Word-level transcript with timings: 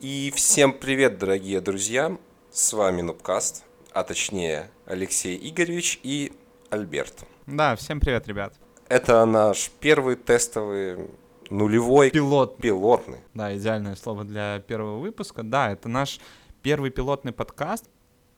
И 0.00 0.32
всем 0.34 0.72
привет, 0.72 1.18
дорогие 1.18 1.60
друзья! 1.60 2.16
С 2.50 2.72
вами 2.72 3.02
Нубкаст, 3.02 3.64
а 3.92 4.02
точнее 4.02 4.70
Алексей 4.86 5.38
Игоревич 5.50 6.00
и 6.02 6.32
Альберт. 6.70 7.24
Да, 7.46 7.76
всем 7.76 8.00
привет, 8.00 8.26
ребят. 8.26 8.54
Это 8.88 9.24
наш 9.26 9.70
первый 9.78 10.16
тестовый 10.16 11.10
нулевой 11.50 12.10
Пилот. 12.10 12.56
пилотный. 12.56 13.18
Да, 13.34 13.54
идеальное 13.54 13.94
слово 13.94 14.24
для 14.24 14.60
первого 14.60 15.00
выпуска. 15.00 15.42
Да, 15.42 15.70
это 15.70 15.88
наш 15.90 16.18
первый 16.62 16.90
пилотный 16.90 17.32
подкаст. 17.32 17.84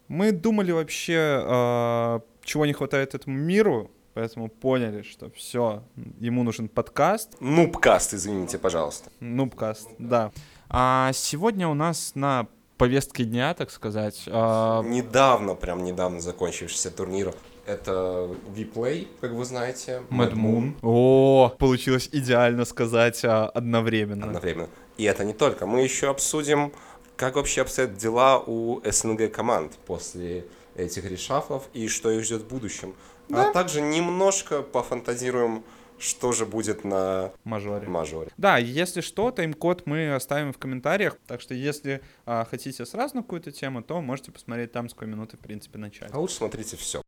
Мы 0.08 0.32
думали 0.32 0.72
вообще, 0.72 1.44
э, 1.44 2.20
чего 2.42 2.66
не 2.66 2.72
хватает 2.72 3.14
этому 3.14 3.38
миру, 3.38 3.88
поэтому 4.14 4.48
поняли, 4.48 5.02
что 5.02 5.30
все, 5.30 5.84
ему 6.18 6.42
нужен 6.42 6.68
подкаст. 6.68 7.36
Нубкаст, 7.40 8.14
извините, 8.14 8.58
пожалуйста. 8.58 9.10
Нубкаст, 9.20 9.88
да. 9.98 10.32
А 10.74 11.12
сегодня 11.12 11.68
у 11.68 11.74
нас 11.74 12.12
на 12.14 12.46
повестке 12.78 13.24
дня, 13.24 13.52
так 13.52 13.70
сказать, 13.70 14.22
э, 14.26 14.30
Недавно, 14.30 15.54
прям 15.54 15.84
недавно 15.84 16.18
закончившийся 16.22 16.90
турнир. 16.90 17.34
Это 17.66 18.30
Vplay, 18.56 19.06
как 19.20 19.32
вы 19.32 19.44
знаете. 19.44 20.02
Mad 20.08 20.32
Moon. 20.32 20.72
О, 20.80 21.54
получилось 21.58 22.08
идеально 22.10 22.64
сказать 22.64 23.22
а, 23.22 23.50
одновременно. 23.50 24.26
Одновременно. 24.26 24.68
И 24.96 25.04
это 25.04 25.24
не 25.24 25.34
только. 25.34 25.66
Мы 25.66 25.82
еще 25.82 26.08
обсудим, 26.08 26.72
как 27.16 27.36
вообще 27.36 27.60
обстоят 27.60 27.98
дела 27.98 28.38
у 28.40 28.80
СНГ 28.82 29.30
команд 29.30 29.72
после 29.86 30.46
этих 30.74 31.04
решафлов 31.04 31.68
и 31.74 31.86
что 31.86 32.10
их 32.10 32.24
ждет 32.24 32.42
в 32.42 32.48
будущем. 32.48 32.94
А 33.30 33.52
также 33.52 33.82
немножко 33.82 34.62
пофантазируем, 34.62 35.64
что 36.02 36.32
же 36.32 36.46
будет 36.46 36.84
на 36.84 37.32
Мажоре. 37.44 37.86
мажоре. 37.88 38.30
Да, 38.36 38.58
если 38.58 39.00
что, 39.00 39.30
тайм-код 39.30 39.86
мы 39.86 40.14
оставим 40.14 40.52
в 40.52 40.58
комментариях. 40.58 41.16
Так 41.26 41.40
что 41.40 41.54
если 41.54 42.02
а, 42.26 42.44
хотите 42.44 42.84
сразу 42.84 43.16
на 43.16 43.22
какую-то 43.22 43.52
тему, 43.52 43.82
то 43.82 44.00
можете 44.00 44.32
посмотреть 44.32 44.72
там, 44.72 44.88
с 44.88 44.94
какой 44.94 45.08
минуты, 45.08 45.36
в 45.36 45.40
принципе, 45.40 45.78
начать. 45.78 46.10
А 46.12 46.18
лучше 46.18 46.36
смотрите 46.36 46.76
все. 46.76 47.02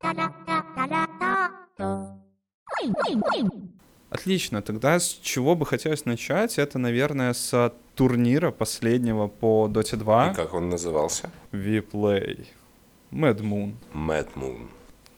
Отлично, 4.10 4.62
тогда 4.62 5.00
с 5.00 5.08
чего 5.22 5.56
бы 5.56 5.66
хотелось 5.66 6.04
начать? 6.04 6.58
Это, 6.58 6.78
наверное, 6.78 7.32
с 7.32 7.72
турнира 7.96 8.52
последнего 8.52 9.26
по 9.26 9.68
Dota 9.68 9.96
2. 9.96 10.30
И 10.30 10.34
как 10.34 10.54
он 10.54 10.68
назывался? 10.68 11.30
Vplay. 11.50 12.46
Mad 13.10 13.38
Moon. 13.40 13.74
Mad 13.92 14.28
Moon. 14.34 14.68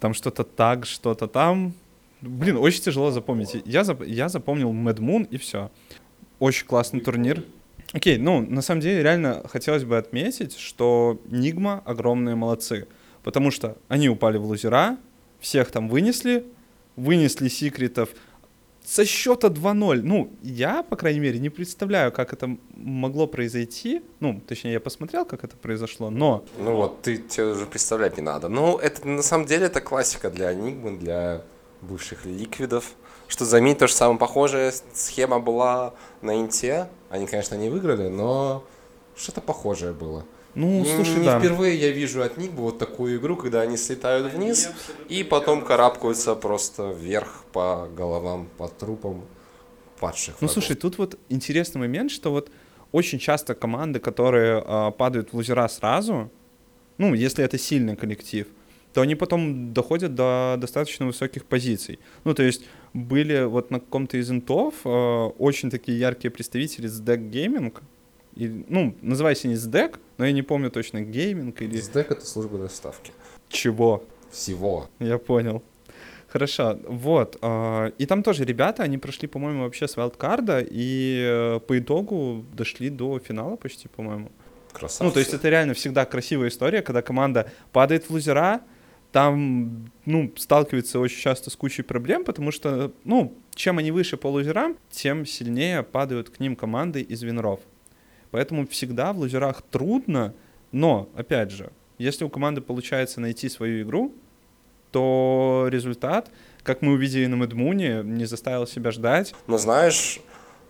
Там 0.00 0.14
что-то 0.14 0.44
так, 0.44 0.86
что-то 0.86 1.26
там. 1.26 1.74
Блин, 2.20 2.56
очень 2.56 2.82
тяжело 2.82 3.10
запомнить. 3.10 3.56
Я, 3.64 3.82
зап- 3.82 4.06
я 4.06 4.28
запомнил 4.28 4.72
Mad 4.72 4.98
Moon 4.98 5.26
и 5.30 5.36
все. 5.36 5.70
Очень 6.38 6.66
классный 6.66 7.00
турнир. 7.00 7.44
Окей, 7.92 8.18
ну, 8.18 8.40
на 8.40 8.62
самом 8.62 8.80
деле, 8.80 9.02
реально 9.02 9.42
хотелось 9.48 9.84
бы 9.84 9.96
отметить, 9.96 10.56
что 10.58 11.20
Нигма 11.26 11.82
огромные 11.84 12.34
молодцы. 12.34 12.88
Потому 13.22 13.50
что 13.50 13.76
они 13.88 14.08
упали 14.08 14.38
в 14.38 14.44
лузера, 14.44 14.98
всех 15.40 15.70
там 15.70 15.88
вынесли, 15.88 16.44
вынесли 16.96 17.48
секретов 17.48 18.08
со 18.84 19.04
счета 19.04 19.48
2-0. 19.48 20.00
Ну, 20.02 20.30
я, 20.42 20.82
по 20.82 20.96
крайней 20.96 21.20
мере, 21.20 21.38
не 21.38 21.50
представляю, 21.50 22.12
как 22.12 22.32
это 22.32 22.56
могло 22.76 23.26
произойти. 23.26 24.02
Ну, 24.20 24.40
точнее, 24.46 24.72
я 24.72 24.80
посмотрел, 24.80 25.24
как 25.24 25.44
это 25.44 25.56
произошло, 25.56 26.10
но 26.10 26.44
Ну 26.58 26.76
вот, 26.76 27.02
ты 27.02 27.16
тебе 27.18 27.46
уже 27.46 27.66
представлять 27.66 28.16
не 28.16 28.22
надо. 28.22 28.48
Ну, 28.48 28.78
это 28.78 29.06
на 29.06 29.22
самом 29.22 29.46
деле 29.46 29.66
это 29.66 29.80
классика 29.80 30.30
для 30.30 30.52
Enigma, 30.52 30.96
для 30.98 31.42
бывших 31.80 32.24
ликвидов. 32.24 32.92
Что 33.28 33.44
заметь, 33.44 33.78
то 33.78 33.86
же 33.86 33.92
самое 33.92 34.18
похожая 34.18 34.72
схема 34.94 35.40
была 35.40 35.94
на 36.22 36.40
Инте. 36.40 36.88
Они, 37.10 37.26
конечно, 37.26 37.54
не 37.56 37.68
выиграли, 37.68 38.08
но 38.08 38.64
что-то 39.16 39.40
похожее 39.40 39.92
было. 39.92 40.24
Ну, 40.54 40.84
слушай, 40.86 41.18
не 41.18 41.26
да. 41.26 41.38
впервые 41.38 41.76
я 41.76 41.90
вижу 41.90 42.22
от 42.22 42.38
них 42.38 42.50
вот 42.52 42.78
такую 42.78 43.18
игру, 43.18 43.36
когда 43.36 43.60
они 43.60 43.76
слетают 43.76 44.32
вниз 44.32 44.70
и 45.08 45.22
потом 45.22 45.62
карабкаются 45.62 46.34
просто 46.34 46.92
вверх 46.92 47.44
по 47.52 47.88
головам, 47.94 48.48
по 48.56 48.68
трупам 48.68 49.22
падших. 50.00 50.36
Ну, 50.40 50.46
врагов. 50.46 50.52
слушай, 50.54 50.74
тут 50.74 50.96
вот 50.96 51.18
интересный 51.28 51.80
момент, 51.80 52.10
что 52.10 52.30
вот 52.30 52.50
очень 52.90 53.18
часто 53.18 53.54
команды, 53.54 53.98
которые 53.98 54.62
а, 54.64 54.90
падают 54.92 55.32
в 55.32 55.36
лузера 55.36 55.68
сразу, 55.68 56.30
ну, 56.96 57.12
если 57.12 57.44
это 57.44 57.58
сильный 57.58 57.94
коллектив, 57.94 58.46
то 58.96 59.02
они 59.02 59.14
потом 59.14 59.74
доходят 59.74 60.14
до 60.14 60.56
достаточно 60.58 61.04
высоких 61.04 61.44
позиций. 61.44 61.98
Ну, 62.24 62.32
то 62.32 62.42
есть 62.42 62.64
были 62.94 63.44
вот 63.44 63.70
на 63.70 63.78
каком-то 63.78 64.16
из 64.16 64.30
интов 64.30 64.72
а, 64.84 65.26
очень 65.38 65.68
такие 65.68 65.98
яркие 65.98 66.30
представители 66.30 66.86
с 66.86 66.98
Deck 67.02 67.30
Gaming, 67.30 67.74
и, 68.36 68.64
ну, 68.68 68.96
называйся 69.02 69.48
не 69.48 69.54
SDEC, 69.54 69.98
но 70.16 70.24
я 70.24 70.32
не 70.32 70.40
помню 70.40 70.70
точно, 70.70 71.02
гейминг 71.02 71.60
или 71.60 71.76
Сдэк 71.78 72.10
это 72.10 72.24
служба 72.24 72.56
доставки. 72.56 73.12
чего. 73.50 74.02
Всего. 74.30 74.88
Я 74.98 75.18
понял. 75.18 75.62
Хорошо, 76.28 76.78
вот. 76.88 77.36
а, 77.42 77.92
И 77.98 78.06
там 78.06 78.22
тоже 78.22 78.46
ребята, 78.46 78.82
они 78.82 78.96
прошли, 78.96 79.28
по-моему, 79.28 79.64
вообще 79.64 79.88
с 79.88 79.96
вайлдкарда, 79.98 80.64
и 80.66 81.22
э, 81.22 81.60
по 81.60 81.78
итогу 81.78 82.46
дошли 82.54 82.88
до 82.88 83.18
финала 83.18 83.56
почти, 83.56 83.88
по-моему. 83.88 84.30
Красавцы. 84.72 85.04
Ну, 85.04 85.10
то 85.10 85.18
есть 85.18 85.34
это 85.34 85.50
реально 85.50 85.74
всегда 85.74 86.06
красивая 86.06 86.48
история, 86.48 86.80
когда 86.80 87.02
команда 87.02 87.50
падает 87.72 88.04
в 88.06 88.10
лузера, 88.10 88.62
там, 89.16 89.90
ну, 90.04 90.30
сталкивается 90.36 91.00
очень 91.00 91.22
часто 91.22 91.48
с 91.48 91.56
кучей 91.56 91.80
проблем, 91.80 92.22
потому 92.22 92.50
что, 92.50 92.92
ну, 93.04 93.32
чем 93.54 93.78
они 93.78 93.90
выше 93.90 94.18
по 94.18 94.26
лузерам, 94.26 94.76
тем 94.90 95.24
сильнее 95.24 95.82
падают 95.82 96.28
к 96.28 96.38
ним 96.38 96.54
команды 96.54 97.00
из 97.00 97.22
винров. 97.22 97.60
Поэтому 98.30 98.66
всегда 98.66 99.14
в 99.14 99.18
лузерах 99.18 99.62
трудно, 99.62 100.34
но, 100.70 101.08
опять 101.16 101.50
же, 101.50 101.70
если 101.96 102.26
у 102.26 102.28
команды 102.28 102.60
получается 102.60 103.22
найти 103.22 103.48
свою 103.48 103.84
игру, 103.84 104.12
то 104.92 105.68
результат, 105.70 106.30
как 106.62 106.82
мы 106.82 106.92
увидели 106.92 107.24
на 107.24 107.36
Мэдмуне, 107.36 108.02
не 108.04 108.26
заставил 108.26 108.66
себя 108.66 108.90
ждать. 108.90 109.34
Но 109.46 109.56
знаешь, 109.56 110.20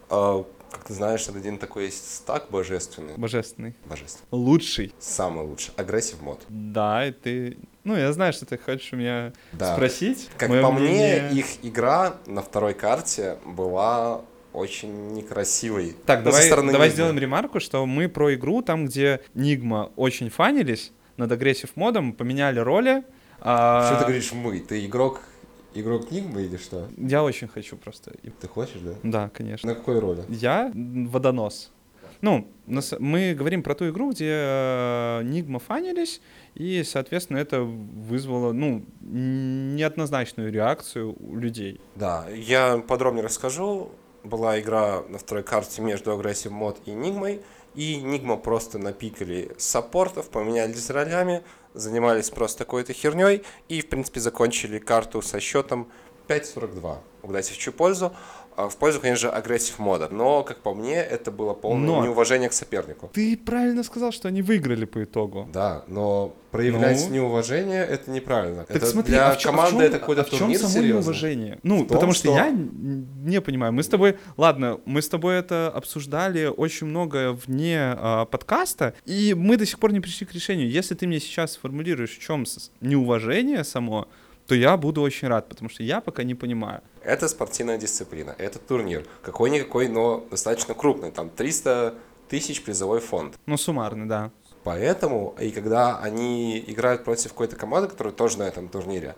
э, 0.08 0.44
как 0.76 0.84
ты 0.86 0.94
знаешь, 0.94 1.22
этот 1.22 1.36
один 1.36 1.58
такой 1.58 1.84
есть 1.86 2.14
стак 2.16 2.46
божественный. 2.50 3.14
Божественный. 3.16 3.74
Божественный. 3.86 4.26
Лучший. 4.30 4.94
Самый 4.98 5.44
лучший. 5.44 5.72
Aggressive 5.76 6.20
Mode. 6.22 6.40
Да, 6.48 7.06
и 7.06 7.12
ты... 7.12 7.56
Ну, 7.84 7.96
я 7.96 8.12
знаю, 8.12 8.32
что 8.32 8.46
ты 8.46 8.58
хочешь 8.58 8.92
у 8.92 8.96
меня 8.96 9.32
Да. 9.52 9.74
спросить. 9.74 10.28
Как 10.38 10.48
Моё 10.48 10.62
по 10.62 10.72
мне, 10.72 10.88
мнение- 10.88 11.30
их 11.32 11.46
игра 11.62 12.16
на 12.26 12.42
второй 12.42 12.74
карте 12.74 13.38
была 13.44 14.22
очень 14.52 15.12
некрасивой. 15.12 15.94
Так, 16.06 16.20
со 16.20 16.24
давай, 16.24 16.48
давай 16.50 16.64
Нигмы. 16.72 16.88
сделаем 16.88 17.18
ремарку, 17.18 17.60
что 17.60 17.84
мы 17.86 18.08
про 18.08 18.34
игру, 18.34 18.62
там, 18.62 18.86
где 18.86 19.20
Нигма 19.34 19.90
очень 19.96 20.30
фанились 20.30 20.92
над 21.16 21.30
Aggressive 21.32 21.70
Mode 21.76 21.97
ом, 21.97 22.12
поменяли 22.12 22.58
роли. 22.58 23.04
а, 23.40 23.86
Что 23.86 23.98
ты 23.98 24.04
говоришь 24.06 24.32
мы? 24.32 24.58
Ты 24.60 24.84
игрок, 24.86 25.20
игрок 25.80 26.10
Нигмы 26.10 26.42
или 26.42 26.56
что? 26.56 26.88
Я 26.96 27.22
очень 27.22 27.48
хочу 27.48 27.76
просто. 27.76 28.12
Ты 28.40 28.48
хочешь, 28.48 28.80
да? 28.80 28.92
Да, 29.02 29.28
конечно. 29.28 29.68
На 29.68 29.74
какой 29.74 29.98
роли? 29.98 30.22
Я 30.28 30.70
водонос. 30.74 31.70
Ну, 32.22 32.48
на 32.66 32.80
с- 32.80 32.98
мы 32.98 33.34
говорим 33.34 33.62
про 33.62 33.74
ту 33.74 33.90
игру, 33.90 34.10
где 34.10 34.30
э, 34.32 35.20
Нигма 35.24 35.58
фанились, 35.58 36.22
и, 36.54 36.82
соответственно, 36.82 37.36
это 37.38 37.60
вызвало, 37.60 38.52
ну, 38.52 38.84
неоднозначную 39.02 40.50
реакцию 40.52 41.14
у 41.20 41.36
людей. 41.36 41.80
Да, 41.94 42.26
я 42.30 42.78
подробнее 42.78 43.24
расскажу. 43.24 43.90
Была 44.24 44.58
игра 44.60 45.02
на 45.08 45.18
второй 45.18 45.44
карте 45.44 45.82
между 45.82 46.10
Aggressive 46.12 46.50
Mod 46.50 46.78
и 46.86 46.90
Нигмой. 46.90 47.40
И 47.74 47.96
Нигма 47.96 48.36
просто 48.38 48.78
напикали 48.78 49.50
саппортов, 49.58 50.30
поменялись 50.30 50.88
ролями, 50.90 51.42
занимались 51.76 52.30
просто 52.30 52.64
какой-то 52.64 52.92
херней 52.92 53.42
и, 53.68 53.80
в 53.80 53.88
принципе, 53.88 54.20
закончили 54.20 54.78
карту 54.78 55.22
со 55.22 55.40
счетом 55.40 55.88
5.42. 56.28 56.98
Угадайте 57.22 57.54
в 57.54 57.58
чью 57.58 57.72
пользу. 57.72 58.12
А 58.56 58.68
В 58.70 58.76
пользу, 58.78 59.00
конечно 59.00 59.28
же, 59.28 59.34
агрессив 59.34 59.78
мода. 59.78 60.08
Но, 60.10 60.42
как 60.42 60.58
по 60.62 60.72
мне, 60.74 60.94
это 60.96 61.30
было 61.30 61.52
полное 61.52 61.86
Но- 61.86 62.04
неуважение 62.04 62.48
к 62.48 62.54
сопернику. 62.54 63.10
Ты 63.12 63.36
правильно 63.36 63.82
сказал, 63.82 64.12
что 64.12 64.28
они 64.28 64.40
выиграли 64.40 64.86
по 64.86 65.04
итогу. 65.04 65.46
Да, 65.52 65.84
но 65.88 66.34
проявлять 66.50 67.04
Ну? 67.08 67.14
неуважение 67.16 67.84
это 67.84 68.10
неправильно. 68.10 68.64
Так 68.64 68.74
это 68.76 68.86
смотри, 68.86 69.12
для 69.12 69.28
а 69.30 69.34
в 69.34 69.38
чём- 69.38 69.50
команды 69.52 69.68
а 69.68 69.78
в 69.78 69.80
чём- 69.82 69.88
это 69.88 69.98
какой-то 69.98 70.22
а 70.22 70.24
в 70.24 70.30
чем 70.30 70.38
турнир 70.38 70.58
само 70.58 70.72
серьезный. 70.72 71.00
неуважение? 71.02 71.58
Ну, 71.62 71.74
В 71.76 71.78
том, 71.80 71.88
потому 71.88 72.12
что, 72.14 72.28
что- 72.28 72.36
я 72.36 72.50
не 72.50 73.40
понимаю. 73.42 73.74
Мы 73.74 73.82
с 73.82 73.88
тобой, 73.88 74.16
ладно, 74.38 74.80
мы 74.86 75.02
с 75.02 75.08
тобой 75.10 75.34
это 75.36 75.68
обсуждали 75.68 76.46
очень 76.46 76.86
много 76.86 77.32
вне 77.46 77.78
а, 77.98 78.24
подкаста, 78.24 78.94
и 79.04 79.34
мы 79.36 79.58
до 79.58 79.66
сих 79.66 79.78
пор 79.78 79.92
не 79.92 80.00
пришли 80.00 80.26
к 80.26 80.32
решению. 80.32 80.70
Если 80.70 80.94
ты 80.94 81.06
мне 81.06 81.20
сейчас 81.20 81.52
сформулируешь, 81.52 82.16
в 82.16 82.20
чем 82.20 82.46
неуважение 82.80 83.64
само, 83.64 84.08
то 84.46 84.54
я 84.54 84.76
буду 84.76 85.02
очень 85.02 85.28
рад, 85.28 85.48
потому 85.48 85.68
что 85.68 85.82
я 85.82 86.00
пока 86.00 86.22
не 86.22 86.34
понимаю. 86.34 86.80
Это 87.02 87.28
спортивная 87.28 87.78
дисциплина, 87.78 88.34
это 88.38 88.58
турнир. 88.58 89.04
Какой-никакой, 89.22 89.88
но 89.88 90.24
достаточно 90.30 90.74
крупный. 90.74 91.10
Там 91.10 91.30
300 91.30 91.94
тысяч 92.28 92.62
призовой 92.62 93.00
фонд. 93.00 93.34
Ну, 93.46 93.56
суммарно, 93.56 94.08
да. 94.08 94.30
Поэтому, 94.64 95.34
и 95.40 95.50
когда 95.50 95.98
они 96.00 96.58
играют 96.66 97.04
против 97.04 97.30
какой-то 97.30 97.54
команды, 97.56 97.88
которая 97.88 98.12
тоже 98.12 98.38
на 98.38 98.44
этом 98.44 98.68
турнире, 98.68 99.14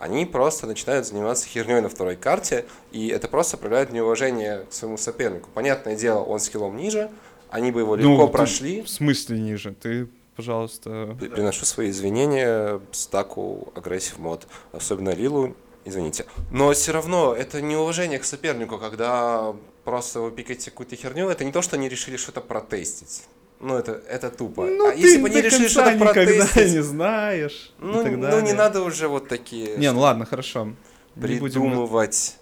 они 0.00 0.26
просто 0.26 0.66
начинают 0.66 1.06
заниматься 1.06 1.46
херней 1.48 1.80
на 1.80 1.88
второй 1.88 2.16
карте, 2.16 2.64
и 2.92 3.08
это 3.08 3.28
просто 3.28 3.56
проявляет 3.56 3.92
неуважение 3.92 4.66
к 4.68 4.72
своему 4.72 4.96
сопернику. 4.96 5.50
Понятное 5.54 5.96
дело, 5.96 6.20
он 6.22 6.40
скиллом 6.40 6.76
ниже, 6.76 7.10
они 7.50 7.70
бы 7.70 7.80
его 7.80 7.96
Ну, 7.96 8.10
легко 8.12 8.26
ты- 8.26 8.32
прошли. 8.32 8.82
В 8.82 8.88
смысле 8.88 9.38
ниже? 9.38 9.72
Ты, 9.72 10.08
пожалуйста... 10.38 11.16
При- 11.18 11.28
Приношу 11.28 11.66
свои 11.66 11.90
извинения 11.90 12.80
стаку 12.92 13.72
агрессив 13.74 14.18
мод, 14.18 14.46
особенно 14.70 15.10
Лилу, 15.10 15.56
извините. 15.84 16.26
Но 16.52 16.72
все 16.72 16.92
равно 16.92 17.34
это 17.34 17.60
неуважение 17.60 18.20
к 18.20 18.24
сопернику, 18.24 18.78
когда 18.78 19.52
просто 19.84 20.20
вы 20.20 20.30
пикаете 20.30 20.70
какую-то 20.70 20.94
херню, 20.94 21.28
это 21.28 21.44
не 21.44 21.50
то, 21.50 21.60
что 21.60 21.74
они 21.74 21.88
решили 21.88 22.16
что-то 22.16 22.40
протестить. 22.40 23.24
Ну, 23.58 23.76
это, 23.76 24.00
это 24.08 24.30
тупо. 24.30 24.66
Ну, 24.66 24.86
а 24.88 24.92
ты 24.92 25.00
если 25.00 25.20
бы 25.20 25.28
они 25.28 25.40
решили 25.40 25.66
что-то 25.66 25.94
никогда 25.94 26.12
протестить, 26.12 26.72
не 26.72 26.82
знаешь. 26.82 27.72
ну, 27.80 28.04
ну, 28.04 28.40
не 28.40 28.52
надо 28.52 28.82
уже 28.82 29.08
вот 29.08 29.26
такие 29.26 29.76
Не, 29.76 29.90
ну 29.90 30.00
ладно, 30.00 30.24
хорошо. 30.24 30.68
Будем... 31.16 31.40
придумывать. 31.40 32.36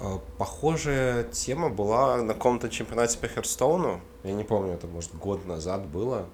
Э, 0.00 0.18
Похожая 0.36 1.22
тема 1.22 1.68
была 1.68 2.16
на 2.16 2.34
каком-то 2.34 2.68
чемпионате 2.68 3.18
по 3.18 3.28
Херстоуну. 3.28 4.00
Я 4.24 4.32
не 4.32 4.42
помню, 4.42 4.72
это 4.72 4.88
может 4.88 5.14
год 5.14 5.46
назад 5.46 5.86
было, 5.86 6.26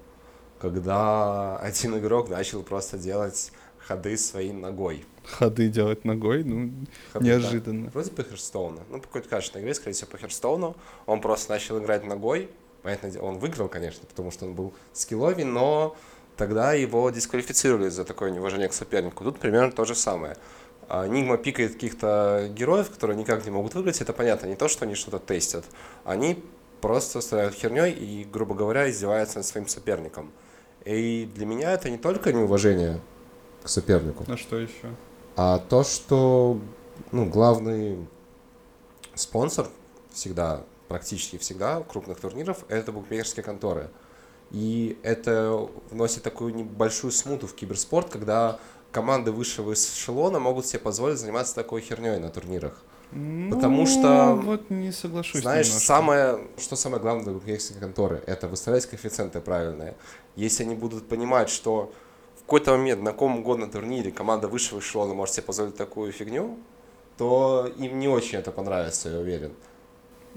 когда 0.63 1.57
один 1.61 1.97
игрок 1.97 2.29
начал 2.29 2.63
просто 2.63 2.97
делать 2.97 3.51
ходы 3.85 4.17
своей 4.17 4.53
ногой. 4.53 5.05
Ходы 5.25 5.67
делать 5.67 6.05
ногой, 6.05 6.45
ну, 6.45 6.71
Ходы, 7.11 7.25
неожиданно. 7.25 7.85
да. 7.85 7.91
Вроде 7.91 8.11
по 8.11 8.23
Херстоуну. 8.23 8.79
Ну, 8.89 8.99
по 8.99 9.07
какой-то 9.07 9.27
качественной 9.27 9.63
игре, 9.63 9.73
скорее 9.73 9.93
всего, 9.93 10.09
по 10.09 10.17
Херстоуну. 10.17 10.77
Он 11.05 11.19
просто 11.19 11.51
начал 11.51 11.79
играть 11.79 12.05
ногой. 12.05 12.49
Понятное 12.81 13.11
дело, 13.11 13.25
он 13.25 13.39
выиграл, 13.39 13.67
конечно, 13.67 14.05
потому 14.07 14.31
что 14.31 14.45
он 14.45 14.53
был 14.53 14.73
скилловый, 14.93 15.43
но 15.43 15.97
тогда 16.37 16.73
его 16.73 17.09
дисквалифицировали 17.09 17.89
за 17.89 18.05
такое 18.05 18.31
неуважение 18.31 18.69
к 18.69 18.73
сопернику. 18.73 19.25
Тут 19.25 19.39
примерно 19.39 19.71
то 19.71 19.83
же 19.83 19.95
самое. 19.95 20.37
Нигма 20.89 21.37
пикает 21.37 21.73
каких-то 21.73 22.49
героев, 22.53 22.89
которые 22.89 23.17
никак 23.17 23.43
не 23.45 23.51
могут 23.51 23.73
выиграть, 23.73 24.01
это 24.01 24.13
понятно, 24.13 24.47
не 24.47 24.55
то, 24.55 24.67
что 24.67 24.85
они 24.85 24.95
что-то 24.95 25.19
тестят. 25.19 25.65
Они 26.03 26.43
просто 26.81 27.21
стреляют 27.21 27.53
херней 27.55 27.91
и, 27.91 28.25
грубо 28.25 28.55
говоря, 28.55 28.89
издеваются 28.89 29.37
над 29.37 29.45
своим 29.45 29.67
соперником. 29.67 30.31
И 30.85 31.29
для 31.33 31.45
меня 31.45 31.71
это 31.71 31.89
не 31.89 31.97
только 31.97 32.33
неуважение 32.33 32.99
к 33.63 33.69
сопернику, 33.69 34.25
А 34.27 34.37
что 34.37 34.57
еще? 34.57 34.89
а 35.35 35.59
то, 35.59 35.83
что 35.83 36.59
ну, 37.11 37.25
главный 37.25 38.05
спонсор 39.15 39.67
всегда, 40.11 40.63
практически 40.87 41.37
всегда 41.37 41.81
крупных 41.81 42.19
турниров, 42.19 42.65
это 42.67 42.91
букмекерские 42.91 43.43
конторы. 43.43 43.89
И 44.51 44.99
это 45.01 45.67
вносит 45.89 46.21
такую 46.23 46.53
небольшую 46.53 47.11
смуту 47.11 47.47
в 47.47 47.55
киберспорт, 47.55 48.09
когда 48.09 48.59
команды 48.91 49.31
высшего 49.31 49.73
эшелона 49.73 50.39
могут 50.39 50.67
себе 50.67 50.79
позволить 50.79 51.17
заниматься 51.17 51.55
такой 51.55 51.81
херней 51.81 52.19
на 52.19 52.29
турнирах. 52.29 52.81
Потому 53.51 53.81
Ну, 53.81 53.85
что, 53.85 54.39
Вот 54.43 54.69
не 54.69 54.91
соглашусь 54.91 55.41
Знаешь, 55.41 55.67
немножко. 55.67 55.87
самое, 55.87 56.39
что 56.57 56.75
самое 56.75 57.01
главное 57.01 57.23
для 57.25 57.33
букмекерской 57.33 57.79
конторы, 57.79 58.21
это 58.25 58.47
выставлять 58.47 58.85
коэффициенты 58.85 59.39
правильные. 59.41 59.93
Если 60.35 60.63
они 60.63 60.75
будут 60.75 61.07
понимать, 61.07 61.49
что 61.49 61.93
в 62.37 62.41
какой-то 62.41 62.71
момент 62.71 63.01
на 63.03 63.11
каком 63.11 63.39
угодно 63.39 63.67
турнире 63.67 64.11
команда 64.11 64.47
высшего 64.47 64.79
эшелона 64.79 65.13
может 65.13 65.35
себе 65.35 65.43
позволить 65.43 65.75
такую 65.77 66.11
фигню, 66.11 66.57
то 67.17 67.71
им 67.77 67.99
не 67.99 68.07
очень 68.07 68.39
это 68.39 68.51
понравится, 68.51 69.09
я 69.09 69.19
уверен. 69.19 69.51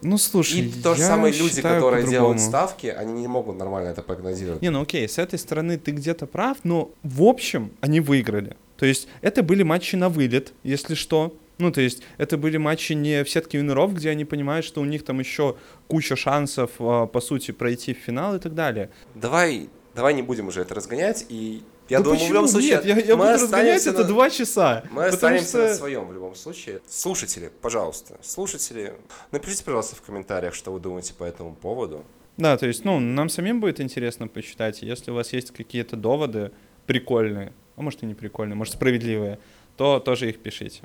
Ну, 0.02 0.18
слушай, 0.18 0.60
И 0.60 0.82
то 0.82 0.94
же 0.94 1.00
самое 1.02 1.32
люди, 1.32 1.62
которые 1.62 2.06
делают 2.06 2.40
ставки, 2.40 2.88
они 2.88 3.22
не 3.22 3.28
могут 3.28 3.56
нормально 3.56 3.88
это 3.88 4.02
прогнозировать. 4.02 4.60
Не, 4.60 4.68
ну 4.68 4.82
окей, 4.82 5.08
с 5.08 5.16
этой 5.16 5.38
стороны 5.38 5.78
ты 5.78 5.92
где-то 5.92 6.26
прав, 6.26 6.58
но 6.64 6.90
в 7.02 7.22
общем 7.22 7.72
они 7.80 8.00
выиграли. 8.00 8.56
То 8.76 8.84
есть 8.84 9.08
это 9.22 9.42
были 9.42 9.62
матчи 9.62 9.96
на 9.96 10.10
вылет, 10.10 10.52
если 10.62 10.94
что. 10.94 11.32
Ну, 11.58 11.70
то 11.72 11.80
есть 11.80 12.02
это 12.18 12.36
были 12.36 12.58
матчи 12.58 12.92
не 12.92 13.24
в 13.24 13.30
сетке 13.30 13.58
винеров, 13.58 13.94
где 13.94 14.10
они 14.10 14.24
понимают, 14.24 14.66
что 14.66 14.80
у 14.80 14.84
них 14.84 15.04
там 15.04 15.20
еще 15.20 15.56
куча 15.88 16.14
шансов, 16.16 16.72
а, 16.78 17.06
по 17.06 17.20
сути, 17.20 17.50
пройти 17.52 17.94
в 17.94 17.98
финал 17.98 18.36
и 18.36 18.38
так 18.38 18.54
далее. 18.54 18.90
Давай, 19.14 19.70
давай 19.94 20.12
не 20.14 20.22
будем 20.22 20.48
уже 20.48 20.60
это 20.60 20.74
разгонять, 20.74 21.24
и 21.30 21.62
я 21.88 21.98
Да 21.98 22.04
думаю, 22.04 22.18
почему? 22.18 22.30
в 22.30 22.34
любом 22.34 22.48
случае 22.48 22.70
Нет, 22.72 22.84
я, 22.84 22.96
я 22.96 23.16
буду 23.16 23.28
разгонять 23.30 23.42
останемся 23.76 23.90
это 23.90 24.02
на- 24.02 24.08
два 24.08 24.28
часа. 24.30 24.84
Мы 24.90 25.04
останемся 25.06 25.58
на 25.58 25.66
что- 25.68 25.76
своем 25.76 26.06
в 26.08 26.12
любом 26.12 26.34
случае. 26.34 26.80
Слушатели, 26.88 27.50
пожалуйста, 27.62 28.18
слушатели, 28.22 28.92
напишите, 29.32 29.64
пожалуйста, 29.64 29.96
в 29.96 30.02
комментариях, 30.02 30.52
что 30.54 30.72
вы 30.72 30.80
думаете 30.80 31.14
по 31.14 31.24
этому 31.24 31.54
поводу. 31.54 32.04
Да, 32.36 32.58
то 32.58 32.66
есть, 32.66 32.84
ну, 32.84 32.98
нам 33.00 33.30
самим 33.30 33.60
будет 33.62 33.80
интересно 33.80 34.28
почитать. 34.28 34.82
Если 34.82 35.10
у 35.10 35.14
вас 35.14 35.32
есть 35.32 35.52
какие-то 35.52 35.96
доводы 35.96 36.50
прикольные, 36.86 37.54
а 37.76 37.82
может 37.82 38.02
и 38.02 38.06
не 38.06 38.12
прикольные, 38.14 38.56
может 38.56 38.74
справедливые, 38.74 39.38
то 39.76 40.00
тоже 40.00 40.30
их 40.30 40.38
пишите. 40.38 40.82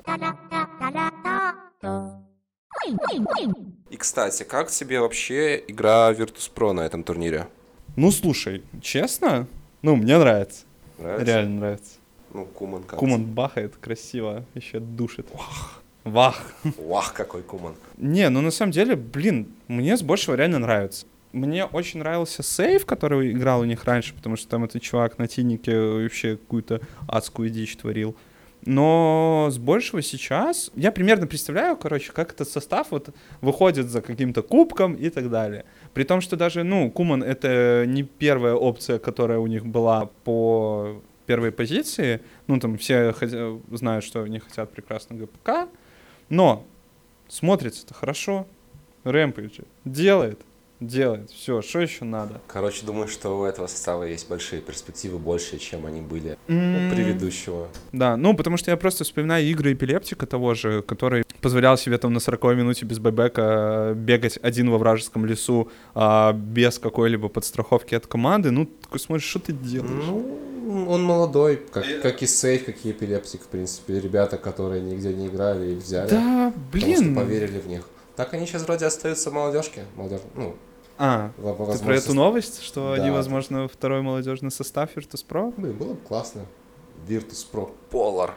И, 3.90 3.96
кстати, 3.96 4.42
как 4.42 4.70
тебе 4.70 5.00
вообще 5.00 5.62
игра 5.66 6.12
Virtus.pro 6.12 6.72
на 6.72 6.80
этом 6.80 7.04
турнире? 7.04 7.48
Ну, 7.96 8.10
слушай, 8.10 8.62
честно, 8.80 9.46
ну, 9.82 9.96
мне 9.96 10.18
нравится. 10.18 10.64
Нравится? 10.98 11.26
Реально 11.26 11.60
нравится. 11.60 11.92
Ну, 12.32 12.46
Куман 12.46 12.82
как 12.84 12.98
Куман 12.98 13.24
бахает 13.24 13.76
красиво, 13.76 14.44
еще 14.54 14.80
душит. 14.80 15.26
Вах. 15.34 15.82
Вах. 16.04 16.52
Вах, 16.78 17.12
какой 17.12 17.42
Куман. 17.42 17.74
Не, 17.98 18.28
ну 18.30 18.40
на 18.40 18.50
самом 18.50 18.72
деле, 18.72 18.96
блин, 18.96 19.48
мне 19.68 19.96
с 19.96 20.02
большего 20.02 20.34
реально 20.34 20.58
нравится. 20.58 21.06
Мне 21.32 21.64
очень 21.64 22.00
нравился 22.00 22.42
сейв, 22.42 22.86
который 22.86 23.32
играл 23.32 23.60
у 23.60 23.64
них 23.64 23.84
раньше, 23.84 24.14
потому 24.14 24.36
что 24.36 24.48
там 24.48 24.64
этот 24.64 24.82
чувак 24.82 25.18
на 25.18 25.28
тинике 25.28 25.78
вообще 25.78 26.36
какую-то 26.36 26.80
адскую 27.06 27.50
дичь 27.50 27.76
творил. 27.76 28.16
Но 28.64 29.48
с 29.50 29.58
большего 29.58 30.02
сейчас 30.02 30.70
я 30.76 30.92
примерно 30.92 31.26
представляю, 31.26 31.76
короче, 31.76 32.12
как 32.12 32.32
этот 32.32 32.48
состав 32.48 32.88
вот 32.90 33.10
выходит 33.40 33.88
за 33.90 34.00
каким-то 34.02 34.42
кубком 34.42 34.94
и 34.94 35.10
так 35.10 35.30
далее. 35.30 35.64
При 35.94 36.04
том, 36.04 36.20
что 36.20 36.36
даже, 36.36 36.62
ну, 36.62 36.90
Куман 36.90 37.22
это 37.24 37.84
не 37.86 38.04
первая 38.04 38.54
опция, 38.54 38.98
которая 39.00 39.38
у 39.40 39.48
них 39.48 39.66
была 39.66 40.06
по 40.24 41.02
первой 41.26 41.50
позиции. 41.50 42.20
Ну, 42.46 42.60
там 42.60 42.78
все 42.78 43.12
хотя- 43.12 43.58
знают, 43.72 44.04
что 44.04 44.22
они 44.22 44.38
хотят 44.38 44.70
прекрасно 44.70 45.16
ГПК. 45.16 45.68
Но 46.28 46.64
смотрится 47.28 47.84
это 47.84 47.94
хорошо. 47.94 48.46
Рэмпейджи 49.04 49.64
делает, 49.84 50.40
делает. 50.86 51.30
Все, 51.30 51.62
что 51.62 51.80
еще 51.80 52.04
надо? 52.04 52.40
Короче, 52.46 52.84
думаю, 52.86 53.08
что 53.08 53.38
у 53.40 53.44
этого 53.44 53.66
состава 53.66 54.04
есть 54.04 54.28
большие 54.28 54.60
перспективы, 54.62 55.18
больше, 55.18 55.58
чем 55.58 55.86
они 55.86 56.00
были 56.00 56.36
у 56.48 56.52
М, 56.52 56.90
предыдущего. 56.90 57.68
Да, 57.92 58.16
ну, 58.16 58.34
потому 58.34 58.56
что 58.56 58.70
я 58.70 58.76
просто 58.76 59.04
вспоминаю 59.04 59.44
игры 59.46 59.72
эпилептика 59.72 60.26
того 60.26 60.54
же, 60.54 60.82
который 60.82 61.24
позволял 61.40 61.76
себе 61.76 61.98
там 61.98 62.12
на 62.12 62.20
40 62.20 62.54
минуте 62.56 62.84
без 62.86 62.98
бэбэка 62.98 63.94
бегать 63.96 64.38
один 64.42 64.70
во 64.70 64.78
вражеском 64.78 65.26
лесу 65.26 65.70
а, 65.94 66.32
без 66.32 66.78
какой-либо 66.78 67.28
подстраховки 67.28 67.94
от 67.94 68.06
команды. 68.06 68.50
Ну, 68.50 68.66
такой 68.66 69.00
смотришь, 69.00 69.28
что 69.28 69.38
ты 69.40 69.52
делаешь? 69.52 70.04
Ну, 70.06 70.86
он 70.88 71.02
молодой, 71.02 71.60
как, 71.72 71.84
как 72.02 72.22
и 72.22 72.26
Сейф, 72.26 72.64
как 72.66 72.76
и 72.84 72.90
Эпилептик, 72.92 73.42
в 73.42 73.46
принципе. 73.46 73.98
Ребята, 74.00 74.38
которые 74.38 74.80
нигде 74.80 75.12
не 75.12 75.26
играли, 75.26 75.72
их 75.72 75.78
взяли. 75.78 76.08
да, 76.10 76.52
Потому 76.72 76.92
что 76.94 77.02
блин. 77.04 77.16
поверили 77.16 77.58
в 77.58 77.66
них. 77.66 77.82
Так 78.14 78.34
они 78.34 78.46
сейчас 78.46 78.62
вроде 78.64 78.86
остаются 78.86 79.30
в 79.30 79.32
молодежке. 79.32 79.84
Молодежь, 79.96 80.20
ну, 80.36 80.54
А, 81.04 81.32
во- 81.36 81.52
во- 81.52 81.56
ты 81.56 81.58
возможно, 81.72 81.86
про 81.86 81.96
эту 81.96 82.14
новость, 82.14 82.62
что 82.62 82.92
они, 82.92 83.06
Да. 83.08 83.12
возможно, 83.12 83.66
второй 83.66 84.02
молодежный 84.02 84.52
состав 84.52 84.96
Virtus.pro? 84.96 85.52
Блин, 85.56 85.76
было 85.76 85.94
бы 85.94 86.00
классно. 86.00 86.46
Virtus 87.08 87.44
Pro 87.52 87.72
Polar. 87.90 88.34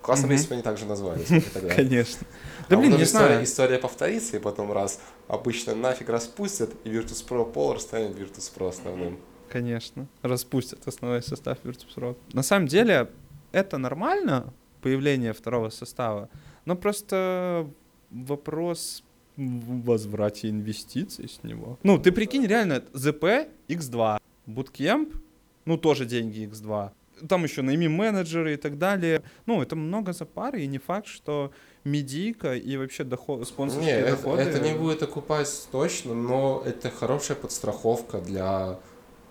Классно 0.00 0.26
Мгм. 0.28 0.36
если 0.36 0.48
бы 0.48 0.54
они 0.54 0.62
так 0.62 0.78
же 0.78 0.86
назвались. 0.86 1.26
Конечно. 1.74 2.26
А 2.60 2.70
Да, 2.70 2.76
блин, 2.76 2.92
не 2.96 3.02
история, 3.02 3.26
знаю. 3.28 3.44
история 3.44 3.78
повторится, 3.78 4.36
и 4.36 4.40
потом 4.40 4.70
раз 4.72 5.00
обычно 5.26 5.74
нафиг 5.74 6.08
распустят, 6.08 6.70
и 6.84 6.90
Virtus 6.90 7.26
Pro 7.28 7.52
Polar 7.52 7.80
станет 7.80 8.16
Virtus 8.16 8.50
Pro 8.56 8.68
основным. 8.68 9.18
Конечно. 9.48 10.06
Распустят 10.22 10.86
основной 10.86 11.22
состав 11.22 11.58
Virtus.pro. 11.64 12.16
На 12.32 12.42
самом 12.44 12.68
деле, 12.68 13.10
это 13.50 13.78
нормально, 13.78 14.52
появление 14.80 15.32
второго 15.32 15.70
состава, 15.70 16.28
но 16.66 16.76
просто 16.76 17.66
вопрос 18.10 19.02
возврате 19.36 20.48
инвестиций 20.48 21.28
с 21.28 21.42
него. 21.42 21.78
Ну, 21.82 21.98
ты 21.98 22.12
прикинь, 22.12 22.46
реально, 22.46 22.82
ЗП 22.92 23.48
X2, 23.68 24.18
Bootcamp, 24.46 25.16
ну, 25.64 25.76
тоже 25.76 26.06
деньги 26.06 26.46
X2. 26.46 26.90
Там 27.28 27.44
еще 27.44 27.62
найми 27.62 27.88
менеджеры 27.88 28.54
и 28.54 28.56
так 28.56 28.78
далее. 28.78 29.22
Ну, 29.46 29.60
это 29.60 29.76
много 29.76 30.12
за 30.12 30.24
пары, 30.24 30.62
и 30.62 30.66
не 30.66 30.78
факт, 30.78 31.06
что 31.06 31.52
медийка 31.84 32.54
и 32.54 32.76
вообще 32.76 33.04
доход, 33.04 33.40
Не, 33.40 33.44
спонсорские 33.44 33.94
это, 33.94 34.10
доходы... 34.16 34.42
это 34.42 34.60
не 34.60 34.74
будет 34.74 35.02
окупать 35.02 35.68
точно, 35.70 36.14
но 36.14 36.62
это 36.64 36.90
хорошая 36.90 37.36
подстраховка 37.36 38.20
для 38.20 38.78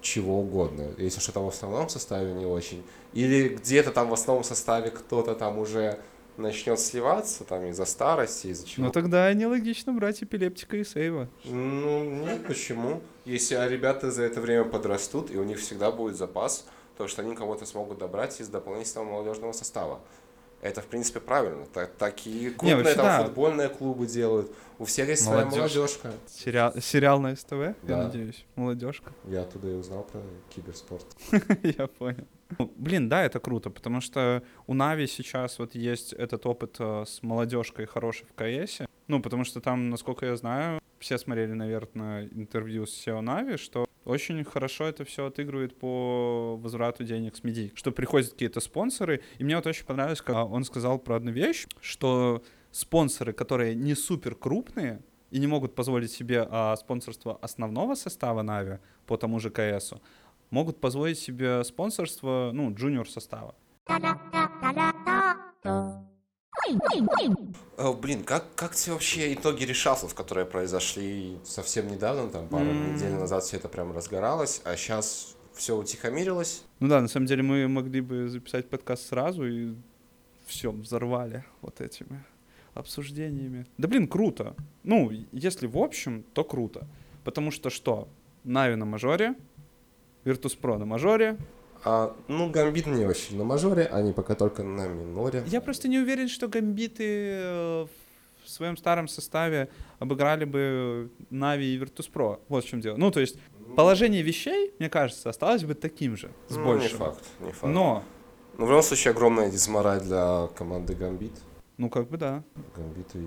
чего 0.01 0.39
угодно. 0.39 0.87
Если 0.97 1.19
что-то 1.19 1.41
в 1.41 1.47
основном 1.47 1.89
составе 1.89 2.33
не 2.33 2.45
очень. 2.45 2.83
Или 3.13 3.49
где-то 3.49 3.91
там 3.91 4.09
в 4.09 4.13
основном 4.13 4.43
составе 4.43 4.91
кто-то 4.91 5.35
там 5.35 5.57
уже 5.57 5.99
начнет 6.39 6.79
сливаться 6.79 7.43
там 7.43 7.65
из-за 7.65 7.85
старости, 7.85 8.47
из-за 8.47 8.67
чего. 8.67 8.85
Ну, 8.87 8.91
тогда 8.91 9.31
нелогично 9.33 9.93
брать 9.93 10.23
эпилептика 10.23 10.77
и 10.77 10.83
сейва. 10.83 11.29
Ну, 11.45 12.03
нет, 12.03 12.45
почему? 12.47 13.01
Если 13.25 13.55
ребята 13.69 14.11
за 14.11 14.23
это 14.23 14.41
время 14.41 14.63
подрастут, 14.65 15.31
и 15.31 15.37
у 15.37 15.43
них 15.43 15.59
всегда 15.59 15.91
будет 15.91 16.15
запас, 16.17 16.65
то 16.97 17.07
что 17.07 17.21
они 17.21 17.35
кого-то 17.35 17.65
смогут 17.65 17.97
добрать 17.99 18.39
из 18.41 18.47
дополнительного 18.49 19.09
молодежного 19.09 19.51
состава. 19.53 19.99
Это, 20.61 20.81
в 20.81 20.87
принципе, 20.87 21.21
правильно. 21.21 21.65
Так, 21.73 21.93
такие 21.97 22.49
крупные 22.49 22.75
вообще 22.75 22.95
там 22.95 23.05
да. 23.05 23.23
футбольные 23.23 23.69
клубы 23.69 24.05
делают. 24.07 24.51
У 24.77 24.83
всех 24.85 25.07
есть 25.07 25.23
своя 25.23 25.45
Молодежь. 25.45 25.75
молодежка. 25.75 26.11
Сериал, 26.27 26.73
сериал 26.81 27.21
на 27.21 27.35
СТВ, 27.35 27.53
я 27.53 27.75
Да. 27.83 28.03
надеюсь. 28.03 28.45
Молодежка. 28.55 29.13
Я 29.25 29.43
оттуда 29.43 29.69
и 29.69 29.73
узнал 29.75 30.03
про 30.03 30.19
киберспорт. 30.53 31.05
Я 31.63 31.87
понял. 31.87 32.27
Ну, 32.57 32.73
Блин, 32.75 33.09
да, 33.09 33.23
это 33.23 33.39
круто, 33.39 33.69
потому 33.69 34.01
что 34.01 34.43
у 34.65 34.73
Нави 34.73 35.07
сейчас 35.07 35.59
вот 35.59 35.75
есть 35.75 36.13
этот 36.13 36.45
опыт 36.45 36.77
э, 36.79 37.03
с 37.05 37.21
молодежкой 37.21 37.85
хороший 37.85 38.25
в 38.25 38.33
КС. 38.33 38.79
Ну, 39.07 39.21
потому 39.21 39.43
что 39.43 39.61
там, 39.61 39.89
насколько 39.89 40.25
я 40.25 40.35
знаю, 40.35 40.81
все 40.99 41.17
смотрели, 41.17 41.53
наверное, 41.53 42.27
интервью 42.27 42.85
с 42.85 43.07
SEO 43.07 43.21
Нави, 43.21 43.57
что 43.57 43.87
очень 44.05 44.43
хорошо 44.43 44.85
это 44.85 45.05
все 45.05 45.27
отыгрывает 45.27 45.77
по 45.77 46.57
возврату 46.57 47.03
денег 47.03 47.35
с 47.35 47.43
медий, 47.43 47.71
что 47.75 47.91
приходят 47.91 48.31
какие-то 48.31 48.59
спонсоры, 48.59 49.21
и 49.37 49.43
мне 49.43 49.55
вот 49.55 49.67
очень 49.67 49.85
понравилось, 49.85 50.21
как 50.21 50.49
он 50.49 50.63
сказал 50.63 50.97
про 50.97 51.17
одну 51.17 51.31
вещь, 51.31 51.67
что 51.81 52.43
спонсоры, 52.71 53.33
которые 53.33 53.75
не 53.75 53.95
супер 53.95 54.35
крупные 54.35 55.01
и 55.31 55.39
не 55.39 55.47
могут 55.47 55.75
позволить 55.75 56.11
себе 56.11 56.47
а, 56.49 56.75
спонсорство 56.75 57.37
основного 57.41 57.95
состава 57.95 58.41
Нави 58.41 58.79
по 59.05 59.17
тому 59.17 59.39
же 59.39 59.51
КСу, 59.51 60.01
могут 60.49 60.79
позволить 60.79 61.19
себе 61.19 61.63
спонсорство, 61.63 62.51
ну, 62.53 62.73
джуниор 62.73 63.09
состава. 63.09 63.55
Э, 67.77 67.93
блин, 67.93 68.23
как, 68.23 68.53
как 68.55 68.75
тебе 68.75 68.93
вообще 68.93 69.33
итоги 69.33 69.63
решафлов, 69.63 70.13
которые 70.13 70.45
произошли 70.45 71.37
совсем 71.43 71.87
недавно, 71.87 72.29
там 72.29 72.47
пару 72.47 72.65
М. 72.65 72.93
недель 72.95 73.13
назад 73.13 73.43
все 73.43 73.57
это 73.57 73.69
прям 73.69 73.91
разгоралось, 73.95 74.61
а 74.65 74.75
сейчас 74.75 75.35
все 75.53 75.77
утихомирилось? 75.77 76.63
Ну 76.79 76.87
да, 76.87 77.01
на 77.01 77.07
самом 77.07 77.27
деле 77.27 77.43
мы 77.43 77.67
могли 77.67 78.01
бы 78.01 78.27
записать 78.29 78.69
подкаст 78.69 79.07
сразу 79.07 79.47
и 79.47 79.73
все, 80.45 80.71
взорвали 80.71 81.43
вот 81.61 81.81
этими 81.81 82.23
обсуждениями. 82.73 83.65
Да 83.77 83.87
блин, 83.87 84.07
круто. 84.07 84.55
Ну, 84.83 85.11
если 85.31 85.67
в 85.67 85.77
общем, 85.77 86.23
то 86.33 86.43
круто. 86.43 86.87
Потому 87.23 87.51
что 87.51 87.69
что? 87.69 88.07
Нави 88.43 88.75
на 88.75 88.85
мажоре, 88.85 89.35
Virtus.pro 90.29 90.77
на 90.77 90.85
мажоре. 90.85 91.37
А, 91.83 92.15
ну, 92.27 92.49
Гамбит 92.49 92.87
не 92.87 93.05
очень 93.05 93.37
на 93.37 93.43
мажоре, 93.45 93.85
они 93.85 94.11
пока 94.13 94.35
только 94.35 94.63
на 94.63 94.87
миноре. 94.87 95.43
Я 95.47 95.61
просто 95.61 95.87
не 95.87 95.97
уверен, 95.99 96.27
что 96.27 96.47
гамбиты 96.49 97.03
э, 97.07 97.85
в 98.43 98.49
своем 98.49 98.75
старом 98.77 99.07
составе 99.07 99.69
обыграли 99.99 100.43
бы 100.45 101.09
Нави 101.29 101.75
и 101.75 101.79
Virtus.pro. 101.79 102.39
Вот 102.49 102.65
в 102.65 102.67
чем 102.67 102.81
дело. 102.81 102.97
Ну, 102.97 103.11
то 103.11 103.19
есть 103.21 103.37
положение 103.77 104.21
вещей, 104.21 104.73
мне 104.79 104.89
кажется, 104.89 105.29
осталось 105.29 105.63
бы 105.63 105.73
таким 105.73 106.17
же, 106.17 106.29
с 106.49 106.55
Ну, 106.55 106.65
большим. 106.65 106.91
не 106.91 106.97
факт, 106.97 107.23
не 107.39 107.51
факт. 107.51 107.73
Но, 107.73 108.03
Ну, 108.57 108.65
в 108.65 108.69
любом 108.69 108.83
случае, 108.83 109.11
огромная 109.11 109.49
дизмораль 109.49 110.01
для 110.01 110.47
команды 110.57 110.95
Гамбит. 110.95 111.31
ну 111.77 111.89
как 111.89 112.09
бы 112.09 112.17
да. 112.17 112.43
Гамбит 112.75 113.07
и... 113.15 113.19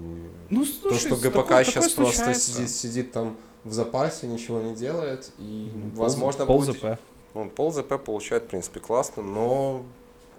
Ну, 0.50 0.64
То, 0.66 0.70
слушай, 0.70 0.98
что 1.06 1.16
с- 1.16 1.20
ГПК 1.22 1.32
такое- 1.48 1.64
сейчас 1.64 1.88
такое 1.94 2.04
просто 2.12 2.34
сидит, 2.34 2.68
сидит 2.68 3.12
там 3.12 3.36
в 3.64 3.72
запасе, 3.72 4.26
ничего 4.26 4.60
не 4.60 4.74
делает, 4.74 5.30
и, 5.38 5.70
Пол- 5.94 6.04
возможно, 6.04 6.46
пол 6.46 6.58
будет... 6.58 6.76
ЗП. 6.76 6.84
Ну, 7.34 7.48
пол 7.50 7.72
ЗП 7.72 7.98
получает, 8.04 8.44
в 8.44 8.46
принципе, 8.48 8.80
классно, 8.80 9.22
но 9.22 9.84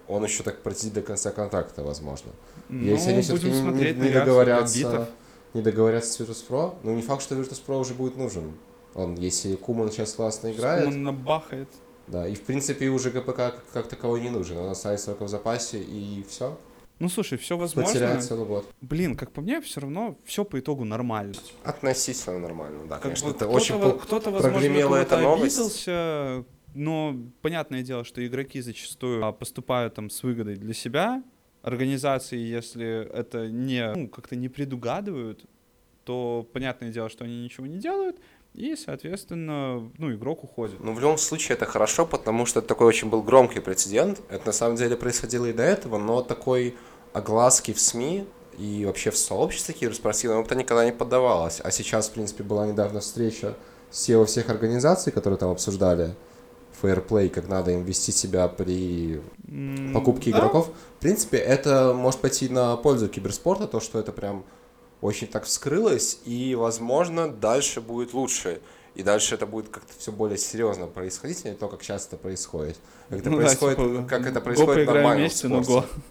он 0.06 0.22
еще 0.24 0.42
так 0.42 0.62
протянет 0.62 0.94
до 0.94 1.02
конца 1.02 1.30
контракта, 1.30 1.82
возможно. 1.82 2.30
Если 2.68 3.10
они 3.12 3.22
все-таки 3.22 3.48
Ну, 3.50 3.70
не, 3.72 3.78
не 3.78 3.84
реакцию 3.84 4.12
договорятся, 4.12 5.08
не 5.54 5.62
договорятся 5.62 6.12
с 6.12 6.20
Virtus.pro, 6.20 6.74
ну 6.82 6.94
не 6.94 7.02
факт, 7.02 7.22
что 7.22 7.34
Virtus.pro 7.34 7.80
уже 7.80 7.94
будет 7.94 8.16
нужен. 8.16 8.52
Он, 8.94 9.14
если 9.16 9.56
Куман 9.56 9.90
сейчас 9.90 10.12
классно 10.12 10.52
играет, 10.52 10.86
Он 10.86 11.02
набахает. 11.02 11.68
да, 12.06 12.28
и 12.28 12.34
в 12.34 12.42
принципе 12.42 12.88
уже 12.90 13.10
ГПК 13.10 13.34
как, 13.36 13.64
как 13.72 13.88
таковой 13.88 14.20
не 14.20 14.30
нужен, 14.30 14.56
он 14.58 14.68
останется 14.70 15.06
только 15.06 15.24
в 15.24 15.28
запасе 15.28 15.78
и 15.80 16.24
все, 16.28 16.56
Ну, 17.00 17.08
слушай, 17.08 17.36
все 17.38 17.56
возможно. 17.56 17.92
потеряет 17.92 18.22
целый 18.22 18.46
год. 18.46 18.72
Блин, 18.80 19.16
как 19.16 19.32
по 19.32 19.40
мне, 19.40 19.60
все 19.60 19.80
равно 19.80 20.16
все 20.24 20.44
по 20.44 20.60
итогу 20.60 20.84
нормально. 20.84 21.34
Относительно 21.64 22.38
нормально, 22.38 22.84
да, 22.86 22.94
Как 22.96 23.02
конечно, 23.02 23.28
бы 23.28 23.34
это 23.34 23.44
кто-то, 23.46 23.56
очень... 23.56 23.80
пол- 23.80 23.92
кто-то, 23.98 24.30
возможно, 24.30 24.94
эта 24.96 25.18
новость. 25.18 25.58
обиделся, 25.58 26.44
но 26.74 27.16
понятное 27.42 27.82
дело, 27.82 28.04
что 28.04 28.24
игроки 28.24 28.60
зачастую 28.60 29.24
а, 29.24 29.32
поступают 29.32 29.94
там 29.94 30.08
с 30.08 30.22
выгодой 30.22 30.56
для 30.56 30.72
себя. 30.74 31.22
Организации, 31.62 32.38
если 32.38 33.10
это 33.12 33.48
не 33.48 33.92
ну, 33.94 34.08
как-то 34.08 34.36
не 34.36 34.48
предугадывают, 34.48 35.44
то 36.04 36.48
понятное 36.52 36.90
дело, 36.90 37.08
что 37.08 37.24
они 37.24 37.42
ничего 37.42 37.66
не 37.66 37.78
делают, 37.78 38.20
и, 38.54 38.76
соответственно, 38.76 39.90
ну, 39.98 40.12
игрок 40.14 40.44
уходит. 40.44 40.78
Ну, 40.78 40.94
в 40.94 41.00
любом 41.00 41.18
случае, 41.18 41.56
это 41.56 41.66
хорошо, 41.66 42.06
потому 42.06 42.46
что 42.46 42.60
это 42.60 42.68
такой 42.68 42.86
очень 42.86 43.10
был 43.10 43.20
громкий 43.20 43.58
прецедент. 43.58 44.20
Это 44.30 44.46
на 44.46 44.52
самом 44.52 44.76
деле 44.76 44.96
происходило 44.96 45.46
и 45.46 45.52
до 45.52 45.64
этого, 45.64 45.98
но 45.98 46.22
такой 46.22 46.76
огласки 47.12 47.72
в 47.72 47.80
СМИ 47.80 48.26
и 48.56 48.84
вообще 48.86 49.10
в 49.10 49.18
сообществе 49.18 49.74
киберспортивном 49.74 50.44
это 50.44 50.54
никогда 50.54 50.84
не 50.84 50.92
поддавалось. 50.92 51.60
А 51.64 51.72
сейчас, 51.72 52.08
в 52.08 52.12
принципе, 52.12 52.44
была 52.44 52.66
недавно 52.68 53.00
встреча 53.00 53.56
SEO 53.90 54.24
всех 54.26 54.48
организаций, 54.48 55.12
которые 55.12 55.38
там 55.38 55.50
обсуждали 55.50 56.14
фейерплей, 56.80 57.30
как 57.30 57.48
надо 57.48 57.72
им 57.72 57.84
вести 57.84 58.12
себя 58.12 58.46
при 58.46 59.20
покупке 59.92 60.30
да, 60.30 60.38
игроков. 60.38 60.70
В 60.98 61.00
принципе, 61.00 61.38
это 61.38 61.92
может 61.92 62.20
пойти 62.20 62.48
на 62.48 62.76
пользу 62.76 63.08
киберспорта, 63.08 63.66
то, 63.66 63.80
что 63.80 63.98
это 63.98 64.12
прям 64.12 64.44
очень 65.04 65.26
так 65.26 65.44
вскрылось, 65.44 66.18
и, 66.24 66.54
возможно, 66.54 67.28
дальше 67.28 67.82
будет 67.82 68.14
лучше. 68.14 68.62
И 68.94 69.02
дальше 69.02 69.34
это 69.34 69.44
будет 69.44 69.68
как-то 69.68 69.92
все 69.98 70.10
более 70.10 70.38
серьезно 70.38 70.86
происходить, 70.86 71.44
а 71.44 71.50
не 71.50 71.54
то, 71.56 71.68
как 71.68 71.82
сейчас 71.82 72.06
это 72.06 72.16
происходит. 72.16 72.78
Как 73.10 73.18
это 73.18 73.28
ну 73.28 73.36
да, 73.36 73.42
происходит, 73.42 73.76
типа, 73.76 74.08
как 74.08 74.26
это 74.26 74.40
происходит 74.40 74.86
нормально 74.86 75.14
в 75.14 75.18
вместе, 75.18 75.48
ну 75.48 75.62
спорте. 75.62 75.88
го. 75.88 76.02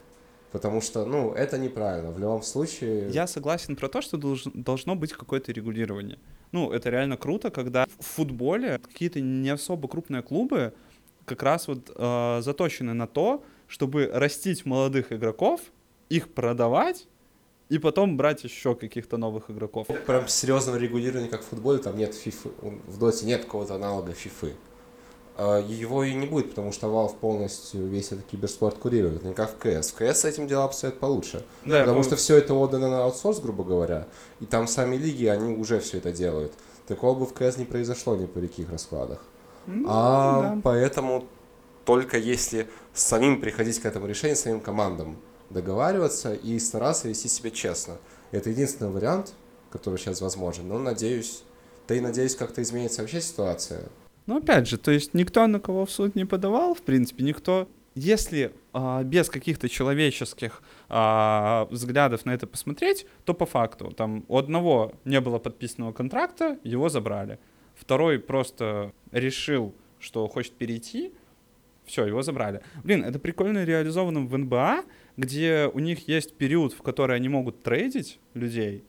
Потому 0.51 0.81
что, 0.81 1.05
ну, 1.05 1.33
это 1.33 1.57
неправильно. 1.57 2.11
В 2.11 2.19
любом 2.19 2.43
случае... 2.43 3.09
Я 3.09 3.25
согласен 3.25 3.75
про 3.75 3.89
то, 3.89 4.01
что 4.01 4.17
долж- 4.17 4.51
должно 4.53 4.95
быть 4.95 5.13
какое-то 5.13 5.51
регулирование. 5.51 6.19
Ну, 6.51 6.71
это 6.71 6.91
реально 6.91 7.17
круто, 7.17 7.49
когда 7.49 7.87
в 7.99 8.05
футболе 8.05 8.77
какие-то 8.77 9.19
не 9.21 9.49
особо 9.49 9.87
крупные 9.87 10.21
клубы 10.21 10.71
как 11.25 11.41
раз 11.41 11.67
вот 11.67 11.89
э, 11.95 12.41
заточены 12.43 12.93
на 12.93 13.07
то, 13.07 13.43
чтобы 13.67 14.11
растить 14.13 14.67
молодых 14.67 15.11
игроков, 15.11 15.61
их 16.09 16.31
продавать 16.31 17.07
и 17.73 17.79
потом 17.79 18.17
брать 18.17 18.43
еще 18.43 18.75
каких-то 18.75 19.17
новых 19.17 19.49
игроков. 19.49 19.87
Прям 20.05 20.27
серьезного 20.27 20.75
регулирования, 20.75 21.27
как 21.27 21.41
в 21.41 21.45
футболе, 21.45 21.79
там 21.79 21.97
нет 21.97 22.13
фифы. 22.13 22.49
В 22.61 22.99
доте 22.99 23.25
нет 23.25 23.45
какого-то 23.45 23.73
аналога 23.73 24.11
фифы. 24.11 24.53
А, 25.35 25.59
Его 25.59 26.03
и 26.03 26.13
не 26.13 26.27
будет, 26.27 26.49
потому 26.49 26.71
что 26.71 26.85
Valve 26.85 27.15
полностью 27.19 27.87
весь 27.87 28.11
этот 28.11 28.27
киберспорт 28.27 28.77
курирует, 28.77 29.23
не 29.23 29.33
как 29.33 29.49
в 29.49 29.57
КС. 29.57 29.89
В 29.91 29.95
КС 29.95 30.19
с 30.19 30.25
этим 30.25 30.47
дела 30.47 30.65
обстоят 30.65 30.99
получше. 30.99 31.43
Да, 31.65 31.79
Потому 31.79 31.97
ну, 31.97 32.03
что 32.03 32.15
все 32.15 32.37
это 32.37 32.53
отдано 32.53 32.91
на 32.91 33.05
аутсорс, 33.05 33.39
грубо 33.39 33.63
говоря, 33.63 34.05
и 34.39 34.45
там 34.45 34.67
сами 34.67 34.95
лиги, 34.95 35.25
они 35.25 35.55
уже 35.57 35.79
все 35.79 35.97
это 35.97 36.11
делают. 36.11 36.53
Такого 36.85 37.17
бы 37.17 37.25
в 37.25 37.33
КС 37.33 37.57
не 37.57 37.65
произошло 37.65 38.15
ни 38.15 38.27
при 38.27 38.45
каких 38.45 38.69
раскладах. 38.69 39.19
ну, 39.65 39.85
А 39.89 40.41
да. 40.41 40.61
поэтому 40.63 41.25
только 41.85 42.19
если 42.19 42.67
самим 42.93 43.41
приходить 43.41 43.79
к 43.79 43.85
этому 43.87 44.05
решению, 44.05 44.35
самим 44.37 44.59
командам 44.59 45.17
договариваться 45.53 46.33
и 46.33 46.59
стараться 46.59 47.07
вести 47.07 47.29
себя 47.29 47.51
честно. 47.51 47.97
Это 48.31 48.49
единственный 48.49 48.91
вариант, 48.91 49.33
который 49.71 49.97
сейчас 49.97 50.21
возможен. 50.21 50.67
Но 50.67 50.79
надеюсь, 50.79 51.43
да 51.87 51.95
и 51.95 52.01
надеюсь, 52.01 52.35
как-то 52.35 52.61
изменится 52.61 53.01
вообще 53.01 53.21
ситуация. 53.21 53.83
Ну, 54.25 54.37
опять 54.37 54.67
же, 54.67 54.77
то 54.77 54.91
есть 54.91 55.13
никто 55.13 55.45
на 55.47 55.59
кого 55.59 55.85
в 55.85 55.91
суд 55.91 56.15
не 56.15 56.25
подавал, 56.25 56.73
в 56.73 56.81
принципе, 56.81 57.23
никто... 57.23 57.67
Если 57.95 58.51
а, 58.71 59.03
без 59.03 59.29
каких-то 59.29 59.69
человеческих 59.69 60.63
а, 60.89 61.67
взглядов 61.69 62.25
на 62.25 62.33
это 62.33 62.47
посмотреть, 62.47 63.05
то 63.23 63.35
по 63.35 63.45
факту 63.45 63.91
там 63.91 64.25
у 64.27 64.37
одного 64.39 64.93
не 65.05 65.21
было 65.21 65.37
подписанного 65.37 65.91
контракта, 65.91 66.57
его 66.63 66.89
забрали. 66.89 67.37
Второй 67.75 68.17
просто 68.17 68.93
решил, 69.11 69.75
что 69.99 70.27
хочет 70.27 70.53
перейти, 70.53 71.13
все, 71.85 72.05
его 72.05 72.21
забрали. 72.21 72.61
Блин, 72.83 73.03
это 73.03 73.19
прикольно 73.19 73.63
реализовано 73.63 74.21
в 74.21 74.37
НБА, 74.37 74.83
где 75.17 75.69
у 75.73 75.79
них 75.79 76.07
есть 76.07 76.33
период, 76.35 76.73
в 76.73 76.81
который 76.81 77.15
они 77.15 77.29
могут 77.29 77.63
трейдить 77.63 78.19
людей. 78.33 78.83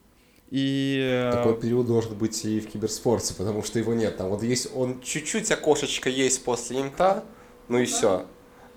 И 0.51 0.99
э, 1.01 1.31
Такой 1.31 1.59
период 1.59 1.87
должен 1.87 2.15
быть 2.17 2.45
и 2.45 2.59
в 2.59 2.67
киберспорте, 2.67 3.33
потому 3.33 3.63
что 3.63 3.79
его 3.79 3.93
нет. 3.93 4.17
Там 4.17 4.29
вот 4.29 4.43
есть 4.43 4.69
он 4.75 5.01
чуть-чуть 5.01 5.51
окошечко 5.51 6.09
есть 6.09 6.43
после 6.43 6.81
инта, 6.81 7.23
ну 7.67 7.79
и 7.79 7.85
все. 7.85 8.25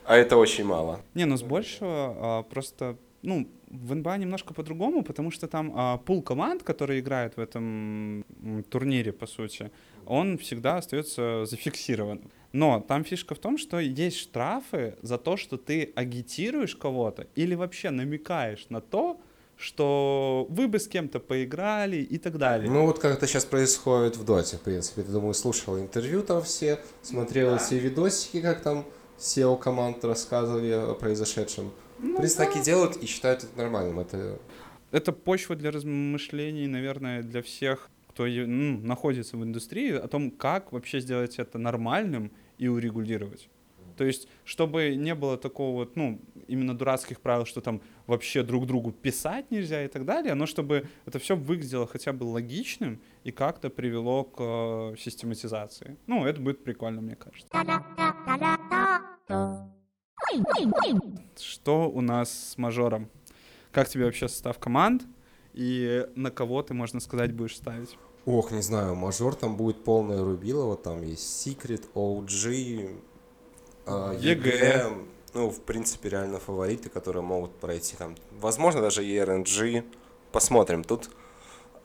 А 0.05 0.17
это 0.17 0.39
очень 0.39 0.65
мало. 0.65 1.01
Не, 1.15 1.27
ну 1.27 1.37
с 1.37 1.43
большего 1.43 2.17
а, 2.17 2.43
просто, 2.45 2.97
ну, 3.23 3.47
в 3.71 3.95
НБА 3.95 4.17
немножко 4.17 4.55
по-другому, 4.55 5.03
потому 5.03 5.31
что 5.31 5.47
там 5.47 5.73
а, 5.77 5.99
пул 5.99 6.23
команд, 6.23 6.63
которые 6.63 7.01
играют 7.01 7.37
в 7.37 7.41
этом 7.41 8.25
турнире, 8.71 9.13
по 9.13 9.27
сути, 9.27 9.71
он 10.07 10.39
всегда 10.39 10.79
остается 10.79 11.45
зафиксирован. 11.45 12.23
Но 12.53 12.81
там 12.81 13.05
фишка 13.05 13.35
в 13.35 13.39
том, 13.39 13.59
что 13.59 13.79
есть 13.79 14.19
штрафы 14.19 14.97
за 15.03 15.19
то, 15.19 15.37
что 15.37 15.57
ты 15.59 15.93
агитируешь 15.95 16.77
кого-то 16.77 17.27
или 17.35 17.55
вообще 17.55 17.91
намекаешь 17.91 18.67
на 18.71 18.81
то, 18.81 19.21
что 19.57 20.47
вы 20.49 20.69
бы 20.69 20.79
с 20.79 20.87
кем-то 20.87 21.19
поиграли 21.19 21.97
и 21.97 22.17
так 22.19 22.39
далее. 22.39 22.71
Ну 22.71 22.87
вот 22.87 23.01
как 23.01 23.17
это 23.17 23.27
сейчас 23.27 23.45
происходит 23.45 24.17
в 24.17 24.25
Доте, 24.25 24.57
в 24.57 24.61
принципе. 24.61 25.03
Ты, 25.03 25.11
думаю, 25.11 25.35
слушал 25.35 25.79
интервью 25.79 26.23
там 26.23 26.43
все, 26.43 26.79
смотрел 27.03 27.57
эти 27.57 27.75
видосики, 27.75 28.41
как 28.41 28.63
там 28.63 28.87
SEO 29.19 29.59
команд 29.59 30.05
рассказывали 30.05 30.71
о 30.71 30.95
произошедшем. 30.95 31.73
В 31.99 32.17
принципе, 32.17 32.45
так 32.45 32.57
и 32.57 32.61
делают 32.61 32.97
и 32.97 33.07
считают 33.07 33.43
это 33.43 33.59
нормальным. 33.59 33.99
Это 33.99 34.39
Это 34.93 35.13
почва 35.13 35.57
для 35.57 35.73
размышлений, 35.73 36.69
наверное, 36.69 37.23
для 37.23 37.43
всех, 37.43 37.91
кто 38.19 38.27
ну, 38.27 38.79
находится 38.79 39.37
в 39.37 39.45
индустрии, 39.45 39.93
о 39.93 40.09
том, 40.09 40.33
как 40.33 40.73
вообще 40.73 40.99
сделать 40.99 41.39
это 41.39 41.57
нормальным 41.57 42.33
и 42.59 42.67
урегулировать. 42.67 43.49
То 43.97 44.03
есть, 44.03 44.29
чтобы 44.45 44.97
не 44.97 45.15
было 45.15 45.37
такого 45.37 45.77
вот, 45.77 45.95
ну, 45.95 46.21
именно 46.49 46.77
дурацких 46.77 47.21
правил, 47.21 47.47
что 47.47 47.61
там 47.61 47.81
вообще 48.09 48.43
друг 48.43 48.67
другу 48.67 48.91
писать 48.91 49.53
нельзя 49.53 49.85
и 49.85 49.89
так 49.89 50.05
далее, 50.05 50.35
но 50.35 50.47
чтобы 50.47 50.89
это 51.07 51.21
все 51.21 51.37
выглядело 51.37 51.87
хотя 51.87 52.13
бы 52.13 52.25
логичным 52.25 53.01
и 53.23 53.31
как-то 53.31 53.71
привело 53.71 54.25
к 54.25 54.41
э, 54.41 54.97
систематизации. 54.99 55.97
Ну, 56.09 56.27
это 56.27 56.41
будет 56.41 56.65
прикольно, 56.65 57.01
мне 57.01 57.15
кажется. 57.15 57.49
Что 61.39 61.89
у 61.89 62.01
нас 62.01 62.51
с 62.51 62.59
мажором? 62.59 63.09
Как 63.71 63.89
тебе 63.89 64.07
вообще 64.07 64.27
состав 64.27 64.59
команд? 64.59 65.07
И 65.59 66.07
на 66.15 66.31
кого 66.31 66.63
ты, 66.63 66.73
можно 66.73 67.01
сказать, 67.01 67.33
будешь 67.33 67.57
ставить? 67.57 67.99
Ох, 68.29 68.53
не 68.53 68.61
знаю, 68.61 68.95
мажор 68.95 69.35
там 69.35 69.57
будет 69.57 69.85
полное 69.85 70.23
рубилово, 70.23 70.77
там 70.77 71.03
есть 71.03 71.47
Secret, 71.47 71.87
OG, 71.95 72.95
а. 73.87 74.15
EG. 74.17 75.07
Ну, 75.33 75.49
в 75.49 75.63
принципе, 75.63 76.11
реально 76.11 76.39
фавориты, 76.39 76.91
которые 76.91 77.23
могут 77.23 77.53
пройти 77.53 77.97
там. 77.97 78.17
Возможно, 78.33 78.83
даже 78.83 79.03
и 79.03 79.17
RNG. 79.17 79.83
Посмотрим. 80.31 80.85
Тут 80.85 81.09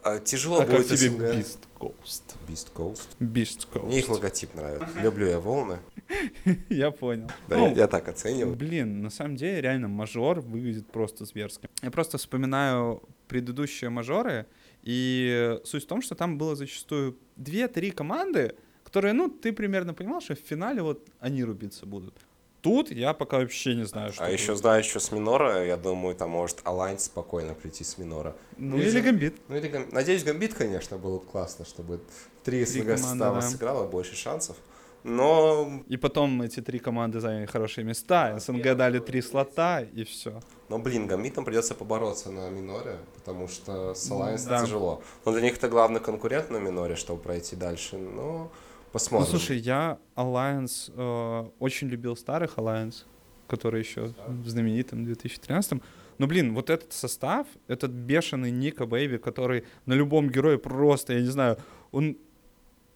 а, 0.03 0.19
тяжело 0.19 0.59
А 0.59 0.65
как 0.65 0.75
будет 0.75 0.87
тебе 0.87 1.09
СНГ. 1.11 1.21
Beast 1.21 1.59
Coast? 1.79 2.23
Beast 2.45 2.67
Coast. 2.75 3.07
Beast 3.21 3.67
Coast. 3.71 3.85
Мне 3.85 3.99
их 3.99 4.09
логотип 4.09 4.53
нравится. 4.53 4.99
Люблю 5.01 5.27
я 5.27 5.39
волны. 5.39 5.79
Я 6.69 6.91
понял. 6.91 7.29
Да, 7.47 7.57
Ну, 7.57 7.69
я, 7.69 7.73
я 7.73 7.87
так 7.87 8.09
оцениваю. 8.09 8.57
Блин, 8.57 9.01
на 9.01 9.09
самом 9.09 9.37
деле, 9.37 9.61
реально, 9.61 9.87
мажор 9.87 10.41
выглядит 10.41 10.91
просто 10.91 11.23
зверски. 11.23 11.69
Я 11.81 11.91
просто 11.91 12.17
вспоминаю 12.17 13.01
предыдущие 13.29 13.89
мажоры, 13.89 14.45
и 14.83 15.59
суть 15.63 15.83
в 15.83 15.87
том, 15.87 16.01
что 16.01 16.15
там 16.15 16.37
было 16.37 16.55
зачастую 16.55 17.17
2-3 17.37 17.91
команды, 17.91 18.55
которые, 18.83 19.13
ну, 19.13 19.29
ты 19.29 19.53
примерно 19.53 19.93
понимал, 19.93 20.21
что 20.21 20.35
в 20.35 20.39
финале 20.39 20.81
вот 20.81 21.07
они 21.19 21.43
рубиться 21.43 21.85
будут. 21.85 22.13
Тут 22.61 22.91
я 22.91 23.13
пока 23.13 23.39
вообще 23.39 23.75
не 23.75 23.85
знаю, 23.85 24.13
что 24.13 24.23
А 24.23 24.29
еще 24.29 24.47
будет. 24.53 24.57
знаю, 24.59 24.79
еще 24.83 24.99
с 24.99 25.11
Минора, 25.11 25.65
я 25.65 25.75
думаю, 25.75 26.15
там 26.15 26.29
может 26.29 26.61
Алайнс 26.63 27.03
спокойно 27.05 27.53
прийти 27.55 27.83
с 27.83 27.97
Минора. 27.97 28.35
Ну, 28.57 28.77
или 28.77 28.85
из-за- 28.87 29.01
Гамбит. 29.01 29.35
Ну 29.49 29.57
или 29.57 29.67
Гам- 29.67 29.89
Надеюсь, 29.91 30.23
Гамбит, 30.23 30.53
конечно, 30.53 30.97
было 30.97 31.19
бы 31.19 31.25
классно, 31.25 31.65
чтобы 31.65 31.99
три 32.43 32.63
СНГ 32.65 32.97
состава 32.97 33.41
да. 33.41 33.49
сыграло, 33.49 33.87
больше 33.89 34.15
шансов. 34.15 34.55
Но, 35.03 35.83
И 35.87 35.97
потом 35.97 36.41
эти 36.41 36.61
три 36.61 36.79
команды 36.79 37.19
заняли 37.19 37.45
хорошие 37.45 37.83
места, 37.83 38.39
СНГ 38.39 38.75
дали 38.75 38.99
три 38.99 39.21
слота, 39.21 39.81
и 39.81 40.03
все. 40.03 40.39
но 40.69 40.79
блин, 40.79 41.07
Гамбитам 41.07 41.43
придется 41.43 41.75
побороться 41.75 42.31
на 42.31 42.49
Миноре, 42.49 42.97
потому 43.15 43.47
что 43.47 43.93
с 43.93 44.09
Alliance 44.09 44.47
да. 44.47 44.61
тяжело. 44.61 45.01
Но 45.25 45.31
для 45.33 45.41
них 45.41 45.57
это 45.57 45.67
главный 45.67 45.99
конкурент 45.99 46.49
на 46.51 46.57
Миноре, 46.57 46.95
чтобы 46.95 47.21
пройти 47.21 47.55
дальше. 47.55 47.97
Но 47.97 48.11
Ну, 48.13 48.51
посмотрим. 48.91 49.29
слушай, 49.29 49.57
я 49.57 49.97
Alliance, 50.15 50.91
э, 50.95 51.49
очень 51.59 51.89
любил 51.89 52.15
старых 52.15 52.57
Alliance, 52.57 53.03
которые 53.47 53.81
еще 53.81 54.13
в 54.27 54.47
знаменитом 54.47 55.03
2013 55.03 55.81
но, 56.17 56.27
блин, 56.27 56.53
вот 56.53 56.69
этот 56.69 56.93
состав, 56.93 57.47
этот 57.67 57.91
бешеный 57.91 58.51
Ника 58.51 58.85
Бэйби, 58.85 59.17
который 59.17 59.65
на 59.85 59.93
любом 59.93 60.29
герое 60.29 60.57
просто, 60.57 61.13
я 61.13 61.21
не 61.21 61.27
знаю, 61.27 61.57
он, 61.91 62.17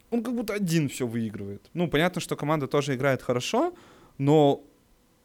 он 0.10 0.24
как 0.24 0.36
будто 0.36 0.54
один 0.54 0.90
все 0.90 1.06
выигрывает. 1.06 1.70
Ну, 1.74 1.90
понятно, 1.90 2.22
что 2.22 2.36
команда 2.36 2.68
тоже 2.68 2.96
играет 2.96 3.22
хорошо, 3.22 3.74
но 4.18 4.64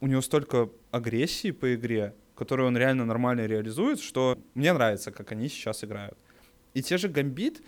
у 0.00 0.06
него 0.06 0.20
столько 0.22 0.68
агрессии 0.90 1.52
по 1.52 1.74
игре, 1.74 2.14
которую 2.34 2.68
он 2.68 2.76
реально 2.76 3.04
нормально 3.04 3.46
реализует, 3.46 4.00
что 4.00 4.38
мне 4.54 4.72
нравится, 4.72 5.12
как 5.12 5.32
они 5.32 5.48
сейчас 5.48 5.84
играют. 5.84 6.18
И 6.74 6.82
те 6.82 6.98
же 6.98 7.08
Гамбит, 7.08 7.62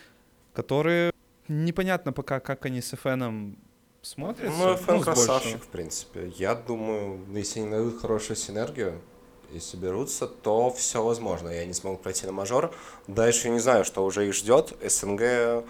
которые 0.53 1.13
непонятно 1.49 2.13
пока, 2.13 2.41
как 2.41 2.67
они 2.67 2.81
с 2.81 2.93
FN 2.93 3.57
смотрятся. 4.03 4.59
Ну, 4.59 4.77
ФН 4.77 5.01
с 5.01 5.05
красавчик, 5.05 5.63
в 5.63 5.69
принципе. 5.69 6.33
Я 6.37 6.55
думаю, 6.55 7.21
если 7.33 7.61
они 7.61 7.69
найдут 7.69 8.01
хорошую 8.01 8.37
синергию 8.37 9.01
и 9.53 9.61
соберутся, 9.61 10.27
то 10.27 10.71
все 10.73 11.05
возможно. 11.05 11.49
Я 11.49 11.65
не 11.67 11.75
смогу 11.75 11.97
пройти 11.99 12.27
на 12.27 12.33
мажор. 12.33 12.75
Дальше 13.07 13.51
не 13.51 13.61
знаю, 13.61 13.85
что 13.85 14.05
уже 14.05 14.27
их 14.27 14.35
ждет. 14.35 14.75
СНГ, 14.83 15.65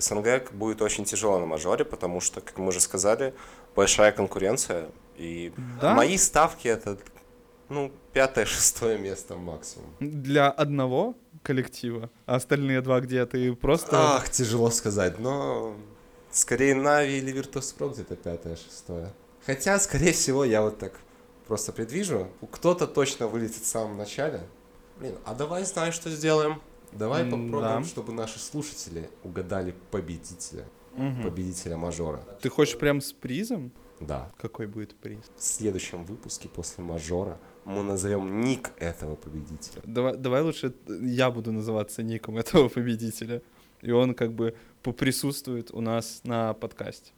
СНГ 0.00 0.52
будет 0.52 0.82
очень 0.82 1.04
тяжело 1.04 1.38
на 1.38 1.46
мажоре, 1.46 1.84
потому 1.84 2.20
что, 2.20 2.40
как 2.40 2.58
мы 2.58 2.68
уже 2.68 2.80
сказали, 2.80 3.34
большая 3.76 4.12
конкуренция. 4.12 4.88
И 5.16 5.52
Да. 5.80 5.94
мои 5.94 6.16
ставки 6.16 6.68
это 6.68 6.98
ну, 7.68 7.92
пятое, 8.12 8.44
шестое 8.46 8.98
место 8.98 9.36
максимум. 9.36 9.94
Для 10.00 10.50
одного 10.50 11.14
коллектива, 11.42 12.10
а 12.26 12.36
остальные 12.36 12.80
два 12.82 13.00
где 13.00 13.24
ты 13.26 13.54
просто... 13.54 14.16
Ах, 14.16 14.28
тяжело 14.28 14.70
сказать, 14.70 15.18
но 15.18 15.76
скорее 16.30 16.74
Нави 16.74 17.18
или 17.18 17.32
Virtus.pro 17.32 17.92
где-то 17.92 18.16
пятое, 18.16 18.56
шестое. 18.56 19.12
Хотя, 19.46 19.78
скорее 19.78 20.12
всего, 20.12 20.44
я 20.44 20.62
вот 20.62 20.78
так 20.78 20.92
просто 21.46 21.72
предвижу. 21.72 22.28
Кто-то 22.52 22.86
точно 22.86 23.26
вылетит 23.26 23.62
в 23.62 23.66
самом 23.66 23.96
начале. 23.96 24.40
Блин, 24.98 25.16
а 25.24 25.34
давай 25.34 25.64
знаешь, 25.64 25.94
что 25.94 26.10
сделаем? 26.10 26.60
Давай 26.92 27.24
попробуем, 27.24 27.82
да. 27.82 27.84
чтобы 27.84 28.12
наши 28.12 28.38
слушатели 28.38 29.08
угадали 29.22 29.74
победителя. 29.90 30.64
Мгм. 30.96 31.22
Победителя 31.22 31.76
мажора. 31.76 32.24
Ты 32.40 32.48
хочешь 32.48 32.76
прям 32.78 33.00
с 33.00 33.12
призом? 33.12 33.72
Да. 34.00 34.32
Какой 34.38 34.66
будет 34.66 34.94
приз? 34.96 35.20
В 35.36 35.42
следующем 35.42 36.04
выпуске 36.04 36.48
после 36.48 36.82
мажора 36.82 37.38
мы 37.64 37.82
назовем 37.82 38.40
ник 38.40 38.72
этого 38.78 39.14
победителя. 39.14 39.82
Давай, 39.84 40.16
давай 40.16 40.42
лучше 40.42 40.74
я 40.88 41.30
буду 41.30 41.52
называться 41.52 42.02
ником 42.02 42.38
этого 42.38 42.68
победителя. 42.68 43.42
И 43.82 43.90
он 43.92 44.14
как 44.14 44.32
бы 44.32 44.54
поприсутствует 44.82 45.70
у 45.70 45.80
нас 45.80 46.20
на 46.24 46.54
подкасте. 46.54 47.12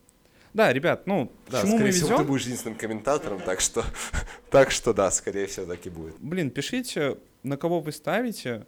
Да, 0.55 0.73
ребят, 0.73 1.07
ну, 1.07 1.33
Да, 1.49 1.61
почему 1.61 1.73
мы 1.73 1.79
скорее 1.79 1.93
всего, 1.93 2.19
ты 2.19 2.25
будешь 2.25 2.45
единственным 2.45 2.77
комментатором, 2.77 3.41
так 3.41 3.61
что, 3.61 3.83
так 4.51 4.71
что 4.71 4.93
да, 4.93 5.11
скорее 5.11 5.47
всего, 5.47 5.65
так 5.65 5.87
и 5.87 5.91
будет. 5.91 6.15
Блин, 6.19 6.51
пишите, 6.51 7.17
на 7.43 7.57
кого 7.57 7.81
вы 7.81 7.91
ставите, 7.91 8.67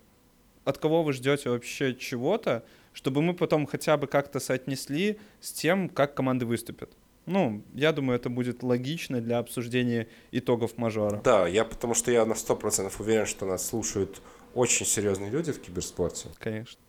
от 0.64 0.78
кого 0.78 1.02
вы 1.02 1.12
ждете 1.12 1.50
вообще 1.50 1.94
чего-то, 1.94 2.64
чтобы 2.92 3.22
мы 3.22 3.34
потом 3.34 3.66
хотя 3.66 3.96
бы 3.96 4.06
как-то 4.06 4.40
соотнесли 4.40 5.18
с 5.40 5.52
тем, 5.52 5.88
как 5.88 6.14
команды 6.14 6.46
выступят. 6.46 6.90
Ну, 7.26 7.62
я 7.74 7.92
думаю, 7.92 8.16
это 8.16 8.28
будет 8.28 8.62
логично 8.62 9.20
для 9.20 9.38
обсуждения 9.38 10.08
итогов 10.30 10.76
мажора. 10.76 11.20
Да, 11.24 11.48
я 11.48 11.64
потому 11.64 11.94
что 11.94 12.10
я 12.10 12.26
на 12.26 12.34
100% 12.34 12.92
уверен, 12.98 13.26
что 13.26 13.46
нас 13.46 13.66
слушают 13.66 14.20
очень 14.54 14.86
серьезные 14.86 15.30
люди 15.30 15.52
в 15.52 15.60
киберспорте. 15.60 16.28
Конечно. 16.38 16.80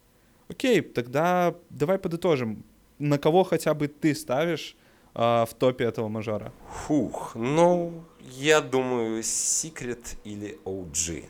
Окей, 0.49 0.81
тогда 0.81 1.55
давай 1.69 1.97
подытожим. 1.97 2.63
На 2.99 3.17
кого 3.17 3.43
хотя 3.43 3.73
бы 3.73 3.87
ты 3.87 4.13
ставишь 4.13 4.75
а, 5.13 5.45
в 5.45 5.53
топе 5.53 5.85
этого 5.85 6.07
мажора? 6.07 6.53
Фух, 6.85 7.35
ну, 7.35 8.03
я 8.19 8.61
думаю, 8.61 9.21
Secret 9.21 10.17
или 10.23 10.59
OG. 10.65 11.25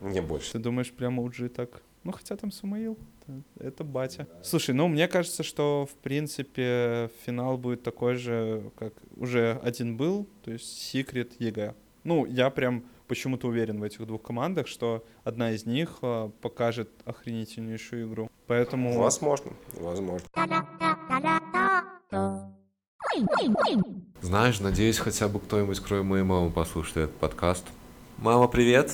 Не 0.00 0.20
больше. 0.20 0.52
Ты 0.52 0.58
думаешь, 0.58 0.92
прямо 0.92 1.22
OG 1.22 1.48
так? 1.48 1.82
Ну, 2.04 2.12
хотя 2.12 2.36
там 2.36 2.50
Сумаил, 2.50 2.96
это, 3.58 3.84
батя. 3.84 4.26
Слушай, 4.42 4.74
ну, 4.74 4.88
мне 4.88 5.08
кажется, 5.08 5.42
что, 5.42 5.86
в 5.90 5.94
принципе, 5.96 7.10
финал 7.26 7.58
будет 7.58 7.82
такой 7.82 8.14
же, 8.14 8.70
как 8.78 8.94
уже 9.16 9.60
один 9.62 9.96
был, 9.96 10.26
то 10.44 10.52
есть 10.52 10.94
Secret, 10.94 11.32
EG. 11.38 11.74
Ну, 12.04 12.24
я 12.24 12.50
прям 12.50 12.84
почему-то 13.08 13.48
уверен 13.48 13.80
в 13.80 13.82
этих 13.82 14.06
двух 14.06 14.22
командах, 14.22 14.68
что 14.68 15.04
одна 15.24 15.52
из 15.52 15.66
них 15.66 15.98
а, 16.02 16.30
покажет 16.40 16.88
охренительнейшую 17.04 18.08
игру. 18.08 18.30
Поэтому... 18.46 18.98
Возможно, 18.98 19.52
возможно. 19.74 20.28
Знаешь, 24.20 24.60
надеюсь, 24.60 24.98
хотя 24.98 25.28
бы 25.28 25.40
кто-нибудь, 25.40 25.80
кроме 25.80 26.02
моей 26.02 26.24
мамы, 26.24 26.50
послушает 26.50 27.08
этот 27.08 27.16
подкаст. 27.16 27.66
Мама, 28.18 28.46
привет! 28.46 28.92